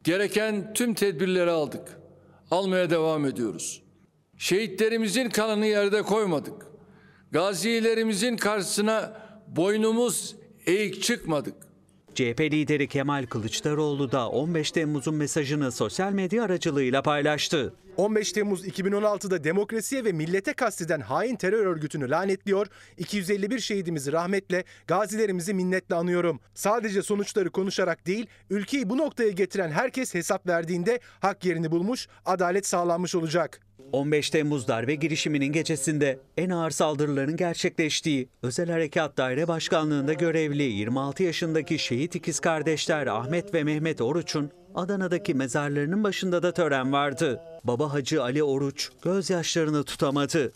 gereken 0.04 0.74
tüm 0.74 0.94
tedbirleri 0.94 1.52
aldık. 1.52 2.00
Almaya 2.52 2.90
devam 2.90 3.26
ediyoruz. 3.26 3.85
Şehitlerimizin 4.38 5.30
kanını 5.30 5.66
yerde 5.66 6.02
koymadık. 6.02 6.66
Gazilerimizin 7.32 8.38
karşısına 8.38 9.22
boynumuz 9.48 10.36
eğik 10.66 11.04
çıkmadık. 11.04 11.54
CHP 12.16 12.42
lideri 12.42 12.88
Kemal 12.88 13.26
Kılıçdaroğlu 13.26 14.12
da 14.12 14.30
15 14.30 14.72
Temmuz'un 14.72 15.16
mesajını 15.16 15.72
sosyal 15.72 16.12
medya 16.12 16.44
aracılığıyla 16.44 17.02
paylaştı. 17.02 17.74
15 17.98 18.32
Temmuz 18.32 18.68
2016'da 18.68 19.44
demokrasiye 19.44 20.06
ve 20.06 20.12
millete 20.12 20.54
kasteden 20.54 21.02
hain 21.02 21.36
terör 21.36 21.66
örgütünü 21.66 22.10
lanetliyor, 22.10 22.68
251 22.98 23.60
şehidimizi 23.60 24.12
rahmetle, 24.12 24.64
gazilerimizi 24.88 25.54
minnetle 25.54 25.96
anıyorum. 25.96 26.40
Sadece 26.54 27.02
sonuçları 27.02 27.52
konuşarak 27.52 28.08
değil, 28.08 28.28
ülkeyi 28.50 28.90
bu 28.90 28.98
noktaya 28.98 29.30
getiren 29.30 29.72
herkes 29.72 30.14
hesap 30.14 30.48
verdiğinde 30.48 31.00
hak 31.20 31.46
yerini 31.46 31.72
bulmuş, 31.72 32.08
adalet 32.26 32.68
sağlanmış 32.68 33.16
olacak. 33.16 33.65
15 33.92 34.30
Temmuz 34.30 34.68
darbe 34.68 34.96
girişiminin 34.96 35.54
gecesinde 35.54 36.20
en 36.38 36.50
ağır 36.50 36.72
saldırıların 36.72 37.38
gerçekleştiği 37.38 38.30
Özel 38.44 38.70
Harekat 38.70 39.18
Daire 39.18 39.48
Başkanlığı'nda 39.48 40.14
görevli 40.14 40.64
26 40.64 41.24
yaşındaki 41.24 41.80
şehit 41.80 42.16
ikiz 42.16 42.40
kardeşler 42.40 43.08
Ahmet 43.08 43.54
ve 43.54 43.64
Mehmet 43.64 44.02
Oruç'un 44.02 44.52
Adana'daki 44.76 45.34
mezarlarının 45.34 46.04
başında 46.04 46.44
da 46.44 46.54
tören 46.54 46.94
vardı. 46.94 47.42
Baba 47.64 47.94
Hacı 47.94 48.24
Ali 48.24 48.44
Oruç 48.44 48.90
gözyaşlarını 49.02 49.84
tutamadı. 49.84 50.52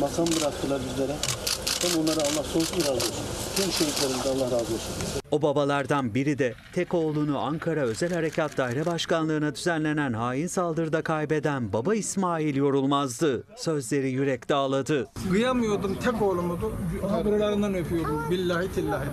makam 0.00 0.26
bıraktılar 0.26 0.80
bizlere. 0.90 1.12
Hem 1.82 2.00
onlara 2.00 2.20
Allah 2.20 2.44
sonsuz 2.44 2.78
razı 2.80 2.92
olsun. 2.92 3.24
Tüm 3.56 3.72
şehitlerimize 3.72 4.28
Allah 4.28 4.44
razı 4.44 4.56
olsun. 4.56 4.94
O 5.30 5.42
babalardan 5.42 6.14
biri 6.14 6.38
de 6.38 6.54
tek 6.74 6.94
oğlunu 6.94 7.38
Ankara 7.38 7.80
Özel 7.80 8.12
Harekat 8.12 8.56
Daire 8.56 8.86
Başkanlığı'na 8.86 9.54
düzenlenen 9.54 10.12
hain 10.12 10.46
saldırıda 10.46 11.02
kaybeden 11.02 11.72
baba 11.72 11.94
İsmail 11.94 12.56
Yorulmaz'dı. 12.56 13.44
Sözleri 13.56 14.10
yürek 14.10 14.48
dağladı. 14.48 15.06
Kıyamıyordum 15.30 15.94
tek 15.94 16.22
oğlumu 16.22 16.58
da 16.62 17.24
buralarından 17.24 17.74
öpüyordum 17.74 18.30
billahi 18.30 18.72
tillahi. 18.72 19.08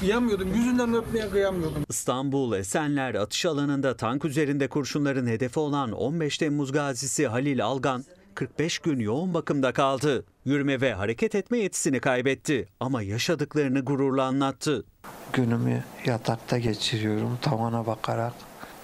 Kıyamıyordum 0.00 0.54
yüzünden 0.54 0.94
öpmeye 0.94 1.30
kıyamıyordum. 1.30 1.82
İstanbul 1.88 2.52
Esenler 2.56 3.14
atış 3.14 3.46
alanında 3.46 3.96
tank 3.96 4.24
üzerinde 4.24 4.68
kurşunların 4.68 5.26
hedefi 5.26 5.60
olan 5.60 5.92
15 5.92 6.38
Temmuz 6.38 6.72
gazisi 6.72 7.26
Halil 7.26 7.64
Algan 7.64 8.04
45 8.36 8.78
gün 8.78 8.98
yoğun 8.98 9.34
bakımda 9.34 9.72
kaldı. 9.72 10.24
Yürüme 10.44 10.80
ve 10.80 10.94
hareket 10.94 11.34
etme 11.34 11.58
yetisini 11.58 12.00
kaybetti 12.00 12.68
ama 12.80 13.02
yaşadıklarını 13.02 13.80
gururla 13.80 14.24
anlattı. 14.24 14.84
Günümü 15.32 15.84
yatakta 16.06 16.58
geçiriyorum 16.58 17.38
tavana 17.42 17.86
bakarak. 17.86 18.32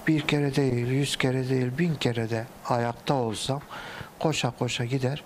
Bir 0.08 0.20
kere 0.20 0.56
değil, 0.56 0.86
yüz 0.86 1.16
kere 1.16 1.48
değil, 1.48 1.78
bin 1.78 1.94
kere 1.94 2.30
de 2.30 2.46
ayakta 2.68 3.14
olsam 3.14 3.60
koşa 4.18 4.50
koşa 4.50 4.84
gider. 4.84 5.24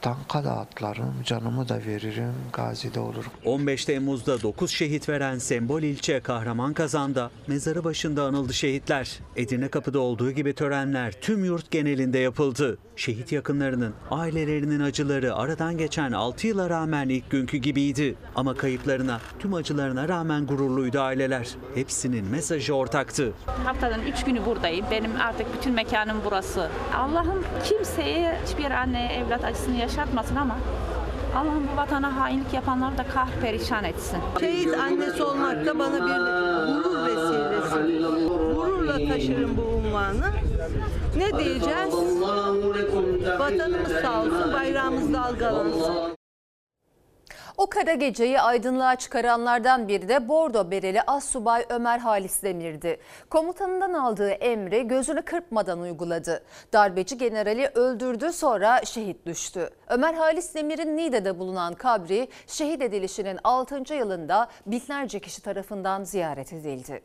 Tanka 0.00 0.44
da 0.44 0.52
atlarım, 0.52 1.14
canımı 1.24 1.68
da 1.68 1.78
veririm, 1.86 2.34
gazide 2.52 3.00
olurum. 3.00 3.32
15 3.44 3.84
Temmuz'da 3.84 4.42
9 4.42 4.70
şehit 4.70 5.08
veren 5.08 5.38
sembol 5.38 5.82
ilçe 5.82 6.20
Kahraman 6.20 6.74
mezarı 7.46 7.84
başında 7.84 8.24
anıldı 8.24 8.54
şehitler. 8.54 9.18
Edirne 9.36 9.68
Kapı'da 9.68 9.98
olduğu 9.98 10.30
gibi 10.30 10.52
törenler 10.54 11.12
tüm 11.12 11.44
yurt 11.44 11.70
genelinde 11.70 12.18
yapıldı. 12.18 12.78
Şehit 12.96 13.32
yakınlarının, 13.32 13.94
ailelerinin 14.10 14.80
acıları 14.80 15.34
aradan 15.34 15.78
geçen 15.78 16.12
6 16.12 16.46
yıla 16.46 16.70
rağmen 16.70 17.08
ilk 17.08 17.30
günkü 17.30 17.56
gibiydi. 17.56 18.14
Ama 18.34 18.54
kayıplarına, 18.54 19.20
tüm 19.38 19.54
acılarına 19.54 20.08
rağmen 20.08 20.46
gururluydu 20.46 21.00
aileler. 21.00 21.48
Hepsinin 21.74 22.24
mesajı 22.24 22.74
ortaktı. 22.74 23.32
Haftadan 23.64 24.02
üç 24.02 24.24
günü 24.24 24.46
buradayım. 24.46 24.86
Benim 24.90 25.20
artık 25.20 25.46
bütün 25.58 25.72
mekanım 25.72 26.16
burası. 26.24 26.70
Allah'ım 26.94 27.44
kimseye 27.64 28.40
hiçbir 28.46 28.70
anne 28.70 29.14
evlat 29.14 29.44
acısını 29.44 29.76
yaşatmasın 29.86 30.36
ama 30.36 30.56
Allah'ım 31.36 31.68
bu 31.72 31.76
vatana 31.76 32.16
hainlik 32.16 32.54
yapanları 32.54 32.98
da 32.98 33.04
kahr 33.14 33.40
perişan 33.40 33.84
etsin. 33.84 34.18
Şehit 34.40 34.74
annesi 34.74 35.22
olmak 35.22 35.66
da 35.66 35.78
bana 35.78 35.94
bir 35.94 36.16
gurur 36.82 37.06
vesilesi. 37.06 38.28
Gururla 38.28 39.08
taşırım 39.08 39.56
bu 39.56 39.62
unvanı. 39.62 40.30
Ne 41.16 41.38
diyeceğiz? 41.38 41.94
Vatanımız 43.38 43.92
sağ 44.02 44.20
olsun, 44.20 44.52
bayrağımız 44.52 45.12
dalgalansın. 45.12 46.15
O 47.56 47.66
kara 47.66 47.94
geceyi 47.94 48.40
aydınlığa 48.40 48.96
çıkaranlardan 48.96 49.88
biri 49.88 50.08
de 50.08 50.28
Bordo 50.28 50.70
Bereli 50.70 51.02
Assubay 51.02 51.66
Ömer 51.68 51.98
Halis 51.98 52.42
Demir'di. 52.42 53.00
Komutanından 53.30 53.92
aldığı 53.92 54.30
emri 54.30 54.88
gözünü 54.88 55.22
kırpmadan 55.22 55.80
uyguladı. 55.80 56.44
Darbeci 56.72 57.18
generali 57.18 57.66
öldürdü 57.74 58.32
sonra 58.32 58.84
şehit 58.84 59.26
düştü. 59.26 59.70
Ömer 59.88 60.14
Halis 60.14 60.54
Demir'in 60.54 60.96
Niğde'de 60.96 61.38
bulunan 61.38 61.74
kabri 61.74 62.28
şehit 62.46 62.82
edilişinin 62.82 63.38
6. 63.44 63.94
yılında 63.94 64.48
binlerce 64.66 65.20
kişi 65.20 65.42
tarafından 65.42 66.04
ziyaret 66.04 66.52
edildi. 66.52 67.02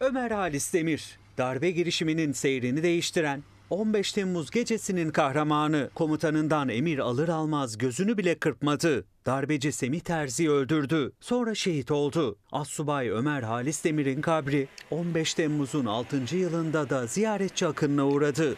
Ömer 0.00 0.30
Halis 0.30 0.74
Demir 0.74 1.21
darbe 1.38 1.70
girişiminin 1.70 2.32
seyrini 2.32 2.82
değiştiren 2.82 3.42
15 3.70 4.12
Temmuz 4.12 4.50
gecesinin 4.50 5.10
kahramanı 5.10 5.90
komutanından 5.94 6.68
emir 6.68 6.98
alır 6.98 7.28
almaz 7.28 7.78
gözünü 7.78 8.18
bile 8.18 8.34
kırpmadı. 8.34 9.04
Darbeci 9.26 9.72
Semih 9.72 10.00
Terzi'yi 10.00 10.50
öldürdü. 10.50 11.12
Sonra 11.20 11.54
şehit 11.54 11.90
oldu. 11.90 12.36
Assubay 12.52 13.08
Ömer 13.10 13.42
Halis 13.42 13.84
Demir'in 13.84 14.20
kabri 14.20 14.68
15 14.90 15.34
Temmuz'un 15.34 15.86
6. 15.86 16.36
yılında 16.36 16.90
da 16.90 17.06
ziyaretçi 17.06 17.66
akınına 17.66 18.06
uğradı. 18.06 18.56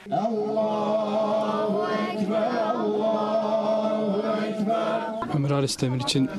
Ömer 5.34 5.50
Halis 5.50 5.80
Demir 5.80 6.00
için 6.00 6.30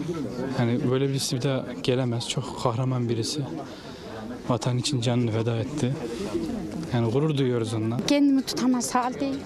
yani 0.59 0.91
böyle 0.91 1.09
birisi 1.09 1.35
bir 1.35 1.41
daha 1.41 1.65
gelemez. 1.83 2.29
Çok 2.29 2.63
kahraman 2.63 3.09
birisi. 3.09 3.41
Vatan 4.49 4.77
için 4.77 5.01
canını 5.01 5.31
feda 5.31 5.57
etti. 5.57 5.93
Yani 6.93 7.11
gurur 7.11 7.37
duyuyoruz 7.37 7.73
onunla. 7.73 7.97
Kendimi 8.07 8.41
tutamaz 8.41 8.95
haldeyim. 8.95 9.39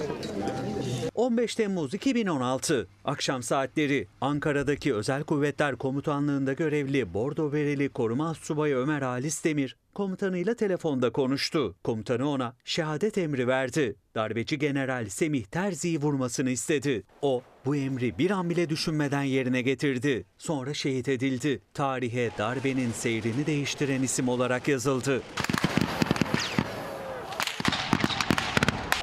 15 1.16 1.56
Temmuz 1.56 1.94
2016 1.94 2.88
akşam 3.06 3.44
saatleri 3.44 4.08
Ankara'daki 4.22 4.94
Özel 4.94 5.24
Kuvvetler 5.24 5.76
Komutanlığı'nda 5.76 6.54
görevli 6.54 7.14
Bordo 7.14 7.54
Bereli 7.54 7.90
Koruma 7.90 8.34
Subayı 8.34 8.76
Ömer 8.76 9.02
Halis 9.02 9.44
Demir 9.44 9.76
komutanıyla 9.94 10.54
telefonda 10.56 11.12
konuştu. 11.12 11.76
Komutanı 11.84 12.30
ona 12.30 12.54
şehadet 12.66 13.18
emri 13.18 13.48
verdi. 13.48 13.96
Darbeci 14.16 14.60
General 14.60 15.06
Semih 15.10 15.44
Terzi'yi 15.44 16.02
vurmasını 16.02 16.50
istedi. 16.50 17.04
O 17.22 17.42
bu 17.70 17.76
emri 17.76 18.18
bir 18.18 18.32
an 18.32 18.50
bile 18.50 18.70
düşünmeden 18.70 19.24
yerine 19.24 19.62
getirdi. 19.62 20.26
Sonra 20.38 20.74
şehit 20.74 21.10
edildi. 21.10 21.62
Tarihe 21.74 22.30
darbenin 22.38 22.92
seyrini 22.92 23.46
değiştiren 23.46 24.02
isim 24.02 24.30
olarak 24.30 24.68
yazıldı. 24.68 25.22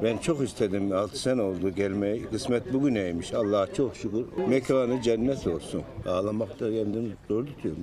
Ben 0.02 0.18
çok 0.18 0.42
istedim 0.44 0.92
6 0.92 1.18
sene 1.18 1.42
oldu 1.42 1.70
gelmeyi. 1.70 2.26
Kısmet 2.30 2.72
bugüneymiş. 2.72 3.34
Allah'a 3.34 3.74
çok 3.74 3.96
şükür. 3.96 4.24
Mekanı 4.48 5.02
cennet 5.02 5.46
olsun. 5.46 5.82
Ağlamakta 6.06 6.70
kendimi 6.70 7.08
zor 7.28 7.46
tutuyorum. 7.46 7.82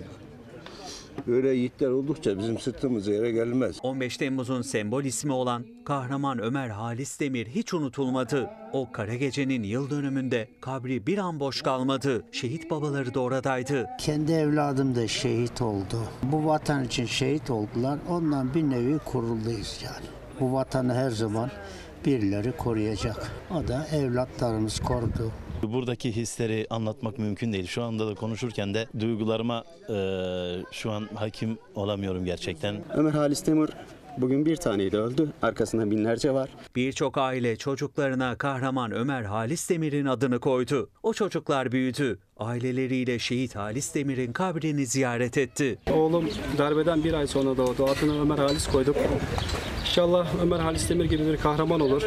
Böyle 1.27 1.49
yiğitler 1.49 1.89
oldukça 1.89 2.39
bizim 2.39 2.59
sırtımız 2.59 3.07
yere 3.07 3.31
gelmez. 3.31 3.79
15 3.83 4.17
Temmuz'un 4.17 4.61
sembol 4.61 5.03
ismi 5.03 5.31
olan 5.31 5.65
kahraman 5.85 6.39
Ömer 6.39 6.69
Halis 6.69 7.19
Demir 7.19 7.47
hiç 7.47 7.73
unutulmadı. 7.73 8.49
O 8.73 8.91
kara 8.91 9.15
gecenin 9.15 9.63
yıl 9.63 9.89
dönümünde 9.89 10.47
kabri 10.61 11.07
bir 11.07 11.17
an 11.17 11.39
boş 11.39 11.61
kalmadı. 11.61 12.23
Şehit 12.31 12.71
babaları 12.71 13.13
da 13.13 13.19
oradaydı. 13.19 13.89
Kendi 13.99 14.31
evladım 14.31 14.95
da 14.95 15.07
şehit 15.07 15.61
oldu. 15.61 15.97
Bu 16.23 16.45
vatan 16.45 16.83
için 16.83 17.05
şehit 17.05 17.49
oldular. 17.49 17.99
Ondan 18.09 18.53
bir 18.53 18.63
nevi 18.63 18.99
kuruldayız 18.99 19.79
yani. 19.83 20.05
Bu 20.39 20.53
vatanı 20.53 20.93
her 20.93 21.11
zaman 21.11 21.51
birileri 22.05 22.51
koruyacak. 22.57 23.31
O 23.51 23.67
da 23.67 23.87
evlatlarımız 23.91 24.79
korudu. 24.79 25.31
Buradaki 25.71 26.15
hisleri 26.15 26.67
anlatmak 26.69 27.19
mümkün 27.19 27.53
değil. 27.53 27.67
Şu 27.67 27.83
anda 27.83 28.07
da 28.07 28.15
konuşurken 28.15 28.73
de 28.73 28.87
duygularıma 28.99 29.63
e, 29.89 29.95
şu 30.71 30.91
an 30.91 31.09
hakim 31.15 31.57
olamıyorum 31.75 32.25
gerçekten. 32.25 32.75
Ömer 32.93 33.11
Halis 33.11 33.45
Demir 33.45 33.69
bugün 34.17 34.45
bir 34.45 34.55
taneyle 34.55 34.97
öldü. 34.97 35.29
Arkasında 35.41 35.91
binlerce 35.91 36.33
var. 36.33 36.49
Birçok 36.75 37.17
aile 37.17 37.55
çocuklarına 37.55 38.35
kahraman 38.35 38.91
Ömer 38.91 39.23
Halis 39.23 39.69
Demir'in 39.69 40.05
adını 40.05 40.39
koydu. 40.39 40.89
O 41.03 41.13
çocuklar 41.13 41.71
büyüdü. 41.71 42.19
Aileleriyle 42.37 43.19
şehit 43.19 43.55
Halis 43.55 43.95
Demir'in 43.95 44.33
kabrini 44.33 44.85
ziyaret 44.85 45.37
etti. 45.37 45.77
Oğlum 45.93 46.29
darbeden 46.57 47.03
bir 47.03 47.13
ay 47.13 47.27
sonra 47.27 47.57
doğdu. 47.57 47.85
Adını 47.85 48.21
Ömer 48.21 48.37
Halis 48.37 48.67
koyduk. 48.67 48.95
İnşallah 49.81 50.27
Ömer 50.41 50.59
Halis 50.59 50.89
Demir 50.89 51.05
gibi 51.05 51.27
bir 51.27 51.37
kahraman 51.37 51.79
olur. 51.79 52.03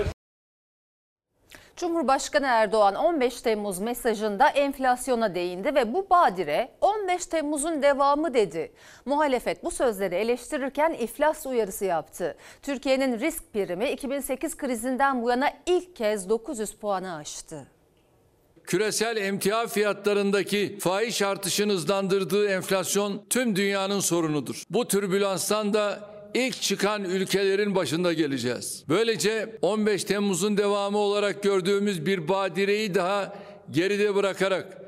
Cumhurbaşkanı 1.76 2.46
Erdoğan 2.46 2.94
15 2.94 3.40
Temmuz 3.40 3.78
mesajında 3.78 4.48
enflasyona 4.48 5.34
değindi 5.34 5.74
ve 5.74 5.94
bu 5.94 6.10
badire 6.10 6.68
15 6.80 7.26
Temmuz'un 7.26 7.82
devamı 7.82 8.34
dedi. 8.34 8.72
Muhalefet 9.04 9.64
bu 9.64 9.70
sözleri 9.70 10.14
eleştirirken 10.14 10.92
iflas 10.92 11.46
uyarısı 11.46 11.84
yaptı. 11.84 12.36
Türkiye'nin 12.62 13.20
risk 13.20 13.52
primi 13.52 13.90
2008 13.90 14.56
krizinden 14.56 15.22
bu 15.22 15.30
yana 15.30 15.50
ilk 15.66 15.96
kez 15.96 16.28
900 16.28 16.72
puanı 16.74 17.16
aştı. 17.16 17.66
Küresel 18.64 19.16
emtia 19.16 19.66
fiyatlarındaki 19.66 20.78
fahiş 20.78 21.22
artışın 21.22 21.70
hızlandırdığı 21.70 22.48
enflasyon 22.48 23.22
tüm 23.30 23.56
dünyanın 23.56 24.00
sorunudur. 24.00 24.62
Bu 24.70 24.88
türbülanstan 24.88 25.74
da 25.74 26.15
ilk 26.36 26.62
çıkan 26.62 27.04
ülkelerin 27.04 27.74
başında 27.74 28.12
geleceğiz. 28.12 28.84
Böylece 28.88 29.58
15 29.62 30.04
Temmuz'un 30.04 30.56
devamı 30.56 30.98
olarak 30.98 31.42
gördüğümüz 31.42 32.06
bir 32.06 32.28
badireyi 32.28 32.94
daha 32.94 33.36
geride 33.70 34.14
bırakarak 34.14 34.78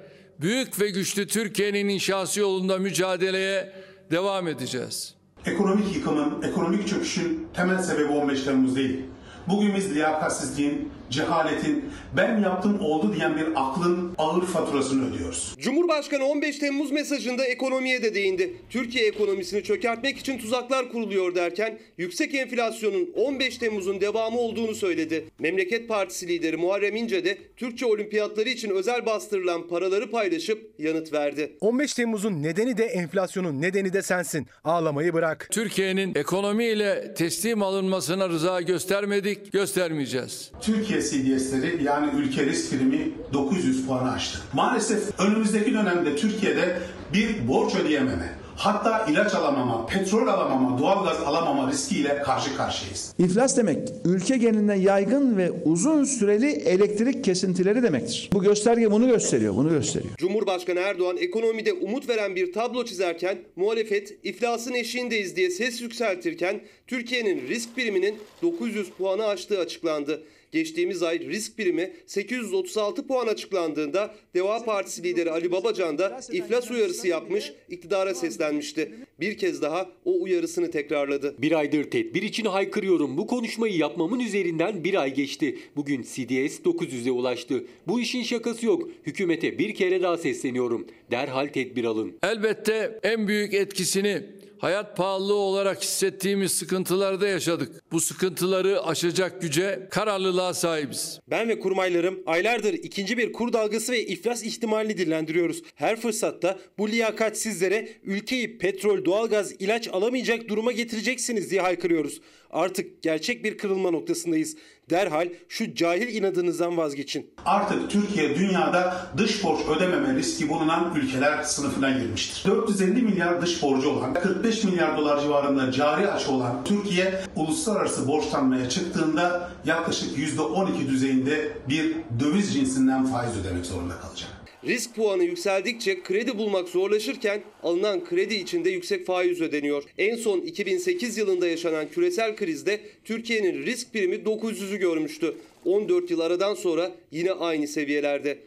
büyük 0.40 0.80
ve 0.80 0.90
güçlü 0.90 1.26
Türkiye'nin 1.26 1.88
inşası 1.88 2.40
yolunda 2.40 2.78
mücadeleye 2.78 3.72
devam 4.10 4.48
edeceğiz. 4.48 5.14
Ekonomik 5.46 5.96
yıkımın, 5.96 6.42
ekonomik 6.42 6.88
çöküşün 6.88 7.48
temel 7.54 7.82
sebebi 7.82 8.12
15 8.12 8.42
Temmuz 8.42 8.76
değil. 8.76 9.00
Bugün 9.48 9.76
biz 9.76 9.94
liyakatsizliğin, 9.94 10.92
cehaletin, 11.10 11.84
ben 12.16 12.40
yaptım 12.40 12.80
oldu 12.80 13.14
diyen 13.16 13.36
bir 13.36 13.46
aklın 13.56 14.14
ağır 14.18 14.42
faturasını 14.46 15.10
ödüyoruz. 15.10 15.54
Cumhurbaşkanı 15.58 16.24
15 16.24 16.58
Temmuz 16.58 16.90
mesajında 16.90 17.44
ekonomiye 17.44 18.02
de 18.02 18.14
değindi. 18.14 18.56
Türkiye 18.70 19.06
ekonomisini 19.06 19.62
çökertmek 19.62 20.18
için 20.18 20.38
tuzaklar 20.38 20.92
kuruluyor 20.92 21.34
derken 21.34 21.78
yüksek 21.98 22.34
enflasyonun 22.34 23.10
15 23.16 23.58
Temmuz'un 23.58 24.00
devamı 24.00 24.38
olduğunu 24.38 24.74
söyledi. 24.74 25.24
Memleket 25.38 25.88
Partisi 25.88 26.28
lideri 26.28 26.56
Muharrem 26.56 26.96
İnce 26.96 27.24
de 27.24 27.38
Türkçe 27.56 27.86
olimpiyatları 27.86 28.48
için 28.48 28.70
özel 28.70 29.06
bastırılan 29.06 29.68
paraları 29.68 30.10
paylaşıp 30.10 30.74
yanıt 30.78 31.12
verdi. 31.12 31.52
15 31.60 31.94
Temmuz'un 31.94 32.42
nedeni 32.42 32.76
de 32.76 32.84
enflasyonun 32.84 33.62
nedeni 33.62 33.92
de 33.92 34.02
sensin. 34.02 34.46
Ağlamayı 34.64 35.14
bırak. 35.14 35.48
Türkiye'nin 35.50 36.14
ekonomiyle 36.14 37.14
teslim 37.14 37.62
alınmasına 37.62 38.28
rıza 38.28 38.60
göstermedik, 38.60 39.52
göstermeyeceğiz. 39.52 40.50
Türkiye 40.60 40.97
CDS'leri 41.02 41.84
yani 41.84 42.10
ülke 42.16 42.46
risk 42.46 42.70
primi 42.70 43.10
900 43.32 43.86
puanı 43.86 44.12
aştı. 44.12 44.38
Maalesef 44.52 45.20
önümüzdeki 45.20 45.74
dönemde 45.74 46.16
Türkiye'de 46.16 46.78
bir 47.12 47.48
borç 47.48 47.74
ödeyememe, 47.74 48.38
hatta 48.56 49.06
ilaç 49.10 49.34
alamama, 49.34 49.86
petrol 49.86 50.26
alamama, 50.28 50.78
doğalgaz 50.78 51.20
alamama 51.20 51.70
riskiyle 51.70 52.22
karşı 52.22 52.56
karşıyayız. 52.56 53.14
İflas 53.18 53.56
demek 53.56 53.88
ülke 54.04 54.36
genelinde 54.36 54.74
yaygın 54.74 55.36
ve 55.36 55.50
uzun 55.50 56.04
süreli 56.04 56.50
elektrik 56.50 57.24
kesintileri 57.24 57.82
demektir. 57.82 58.30
Bu 58.32 58.42
gösterge 58.42 58.90
bunu 58.90 59.08
gösteriyor, 59.08 59.56
bunu 59.56 59.70
gösteriyor. 59.70 60.16
Cumhurbaşkanı 60.16 60.78
Erdoğan 60.80 61.16
ekonomide 61.16 61.72
umut 61.72 62.08
veren 62.08 62.36
bir 62.36 62.52
tablo 62.52 62.84
çizerken 62.84 63.38
muhalefet 63.56 64.18
iflasın 64.22 64.72
eşiğindeyiz 64.72 65.36
diye 65.36 65.50
ses 65.50 65.80
yükseltirken 65.80 66.60
Türkiye'nin 66.86 67.48
risk 67.48 67.76
priminin 67.76 68.16
900 68.42 68.90
puanı 68.90 69.26
aştığı 69.26 69.58
açıklandı. 69.58 70.22
Geçtiğimiz 70.52 71.02
ay 71.02 71.20
risk 71.20 71.56
primi 71.56 71.92
836 72.06 73.06
puan 73.06 73.26
açıklandığında 73.26 74.14
Deva 74.34 74.64
Partisi 74.64 75.02
lideri 75.02 75.30
Ali 75.30 75.52
Babacan 75.52 75.98
da 75.98 76.20
iflas 76.32 76.70
uyarısı 76.70 77.08
yapmış, 77.08 77.52
iktidara 77.68 78.14
seslenmişti. 78.14 78.92
Bir 79.20 79.38
kez 79.38 79.62
daha 79.62 79.88
o 80.04 80.22
uyarısını 80.22 80.70
tekrarladı. 80.70 81.34
Bir 81.38 81.52
aydır 81.52 81.90
tedbir 81.90 82.22
için 82.22 82.44
haykırıyorum. 82.44 83.16
Bu 83.16 83.26
konuşmayı 83.26 83.76
yapmamın 83.76 84.20
üzerinden 84.20 84.84
bir 84.84 84.94
ay 84.94 85.14
geçti. 85.14 85.58
Bugün 85.76 86.02
CDS 86.02 86.60
900'e 86.60 87.10
ulaştı. 87.10 87.64
Bu 87.86 88.00
işin 88.00 88.22
şakası 88.22 88.66
yok. 88.66 88.88
Hükümete 89.06 89.58
bir 89.58 89.74
kere 89.74 90.02
daha 90.02 90.16
sesleniyorum. 90.18 90.86
Derhal 91.10 91.46
tedbir 91.46 91.84
alın. 91.84 92.12
Elbette 92.22 93.00
en 93.02 93.28
büyük 93.28 93.54
etkisini 93.54 94.22
hayat 94.58 94.96
pahalılığı 94.96 95.34
olarak 95.34 95.82
hissettiğimiz 95.82 96.52
sıkıntılarda 96.52 97.28
yaşadık. 97.28 97.82
Bu 97.92 98.00
sıkıntıları 98.00 98.82
aşacak 98.82 99.42
güce, 99.42 99.88
kararlılığa 99.90 100.54
sahibiz. 100.54 101.20
Ben 101.30 101.48
ve 101.48 101.58
kurmaylarım 101.60 102.22
aylardır 102.26 102.74
ikinci 102.74 103.18
bir 103.18 103.32
kur 103.32 103.52
dalgası 103.52 103.92
ve 103.92 104.06
iflas 104.06 104.42
ihtimalini 104.42 104.98
dillendiriyoruz. 104.98 105.62
Her 105.74 106.00
fırsatta 106.00 106.58
bu 106.78 106.88
liyakatsizlere 106.88 107.88
ülkeyi 108.02 108.58
petrol, 108.58 109.04
doğalgaz, 109.04 109.52
ilaç 109.58 109.88
alamayacak 109.88 110.48
duruma 110.48 110.72
getireceksiniz 110.72 111.50
diye 111.50 111.60
haykırıyoruz. 111.60 112.20
Artık 112.50 113.02
gerçek 113.02 113.44
bir 113.44 113.58
kırılma 113.58 113.90
noktasındayız. 113.90 114.56
Derhal 114.90 115.28
şu 115.48 115.74
cahil 115.74 116.14
inadınızdan 116.14 116.76
vazgeçin. 116.76 117.30
Artık 117.44 117.90
Türkiye 117.90 118.38
dünyada 118.38 119.06
dış 119.16 119.44
borç 119.44 119.60
ödememe 119.76 120.14
riski 120.14 120.48
bulunan 120.48 120.94
ülkeler 120.96 121.42
sınıfına 121.42 121.90
girmiştir. 121.90 122.50
450 122.50 123.02
milyar 123.02 123.42
dış 123.42 123.62
borcu 123.62 123.90
olan, 123.90 124.14
45 124.14 124.64
milyar 124.64 124.96
dolar 124.96 125.20
civarında 125.20 125.72
cari 125.72 126.08
açı 126.08 126.30
olan 126.30 126.64
Türkiye 126.64 127.20
uluslararası 127.36 128.08
borçlanmaya 128.08 128.68
çıktığında 128.68 129.50
yaklaşık 129.64 130.18
%12 130.18 130.88
düzeyinde 130.88 131.52
bir 131.68 131.96
döviz 132.20 132.54
cinsinden 132.54 133.06
faiz 133.06 133.32
ödemek 133.40 133.66
zorunda 133.66 133.94
kalacak. 134.00 134.28
Risk 134.68 134.94
puanı 134.96 135.24
yükseldikçe 135.24 136.02
kredi 136.02 136.38
bulmak 136.38 136.68
zorlaşırken 136.68 137.40
alınan 137.62 138.04
kredi 138.04 138.34
içinde 138.34 138.70
yüksek 138.70 139.06
faiz 139.06 139.40
ödeniyor. 139.40 139.82
En 139.98 140.16
son 140.16 140.40
2008 140.40 141.18
yılında 141.18 141.48
yaşanan 141.48 141.88
küresel 141.88 142.36
krizde 142.36 142.80
Türkiye'nin 143.04 143.66
risk 143.66 143.92
primi 143.92 144.14
900'ü 144.14 144.76
görmüştü. 144.76 145.34
14 145.64 146.10
yıl 146.10 146.20
aradan 146.20 146.54
sonra 146.54 146.90
yine 147.10 147.32
aynı 147.32 147.68
seviyelerde. 147.68 148.38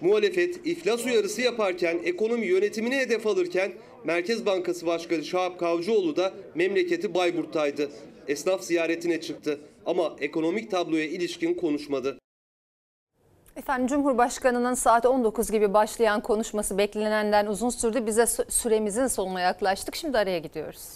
Muhalefet 0.00 0.66
iflas 0.66 1.06
uyarısı 1.06 1.42
yaparken 1.42 2.00
ekonomi 2.04 2.46
yönetimini 2.46 2.96
hedef 2.96 3.26
alırken 3.26 3.72
Merkez 4.04 4.46
Bankası 4.46 4.86
Başkanı 4.86 5.24
Şahap 5.24 5.58
Kavcıoğlu 5.58 6.16
da 6.16 6.34
memleketi 6.54 7.14
Bayburt'taydı. 7.14 7.90
Esnaf 8.28 8.64
ziyaretine 8.64 9.20
çıktı 9.20 9.60
ama 9.86 10.16
ekonomik 10.20 10.70
tabloya 10.70 11.04
ilişkin 11.04 11.54
konuşmadı. 11.54 12.18
Efendim 13.56 13.86
Cumhurbaşkanı'nın 13.86 14.74
saat 14.74 15.06
19 15.06 15.50
gibi 15.50 15.74
başlayan 15.74 16.20
konuşması 16.20 16.78
beklenenden 16.78 17.46
uzun 17.46 17.70
sürdü. 17.70 18.06
Bize 18.06 18.26
süremizin 18.48 19.06
sonuna 19.06 19.40
yaklaştık. 19.40 19.96
Şimdi 19.96 20.18
araya 20.18 20.38
gidiyoruz. 20.38 20.88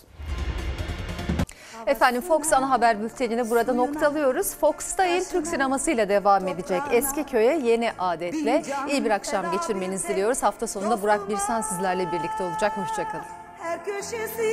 Efendim 1.87 2.23
Fox 2.23 2.53
ana 2.53 2.71
haber 2.71 3.03
bültenini 3.03 3.51
burada 3.51 3.73
noktalıyoruz. 3.75 4.55
Fox 4.55 4.99
değil 4.99 5.25
Türk 5.31 5.47
sinemasıyla 5.47 6.09
devam 6.09 6.49
edecek. 6.49 6.83
Eski 6.93 7.25
köye 7.25 7.59
yeni 7.59 7.93
adetle 7.99 8.63
iyi 8.91 9.05
bir 9.05 9.11
akşam 9.11 9.53
geçirmenizi 9.53 10.09
diliyoruz. 10.09 10.43
Hafta 10.43 10.67
sonunda 10.67 11.03
Burak 11.03 11.29
Birsan 11.29 11.61
sizlerle 11.61 12.07
birlikte 12.13 12.45
olacak. 12.45 12.73
Hoşçakalın. 12.77 13.25
Her 13.59 13.85
köşesi 13.85 14.53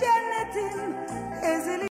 cennetin 0.00 0.94
ezeli 1.42 1.88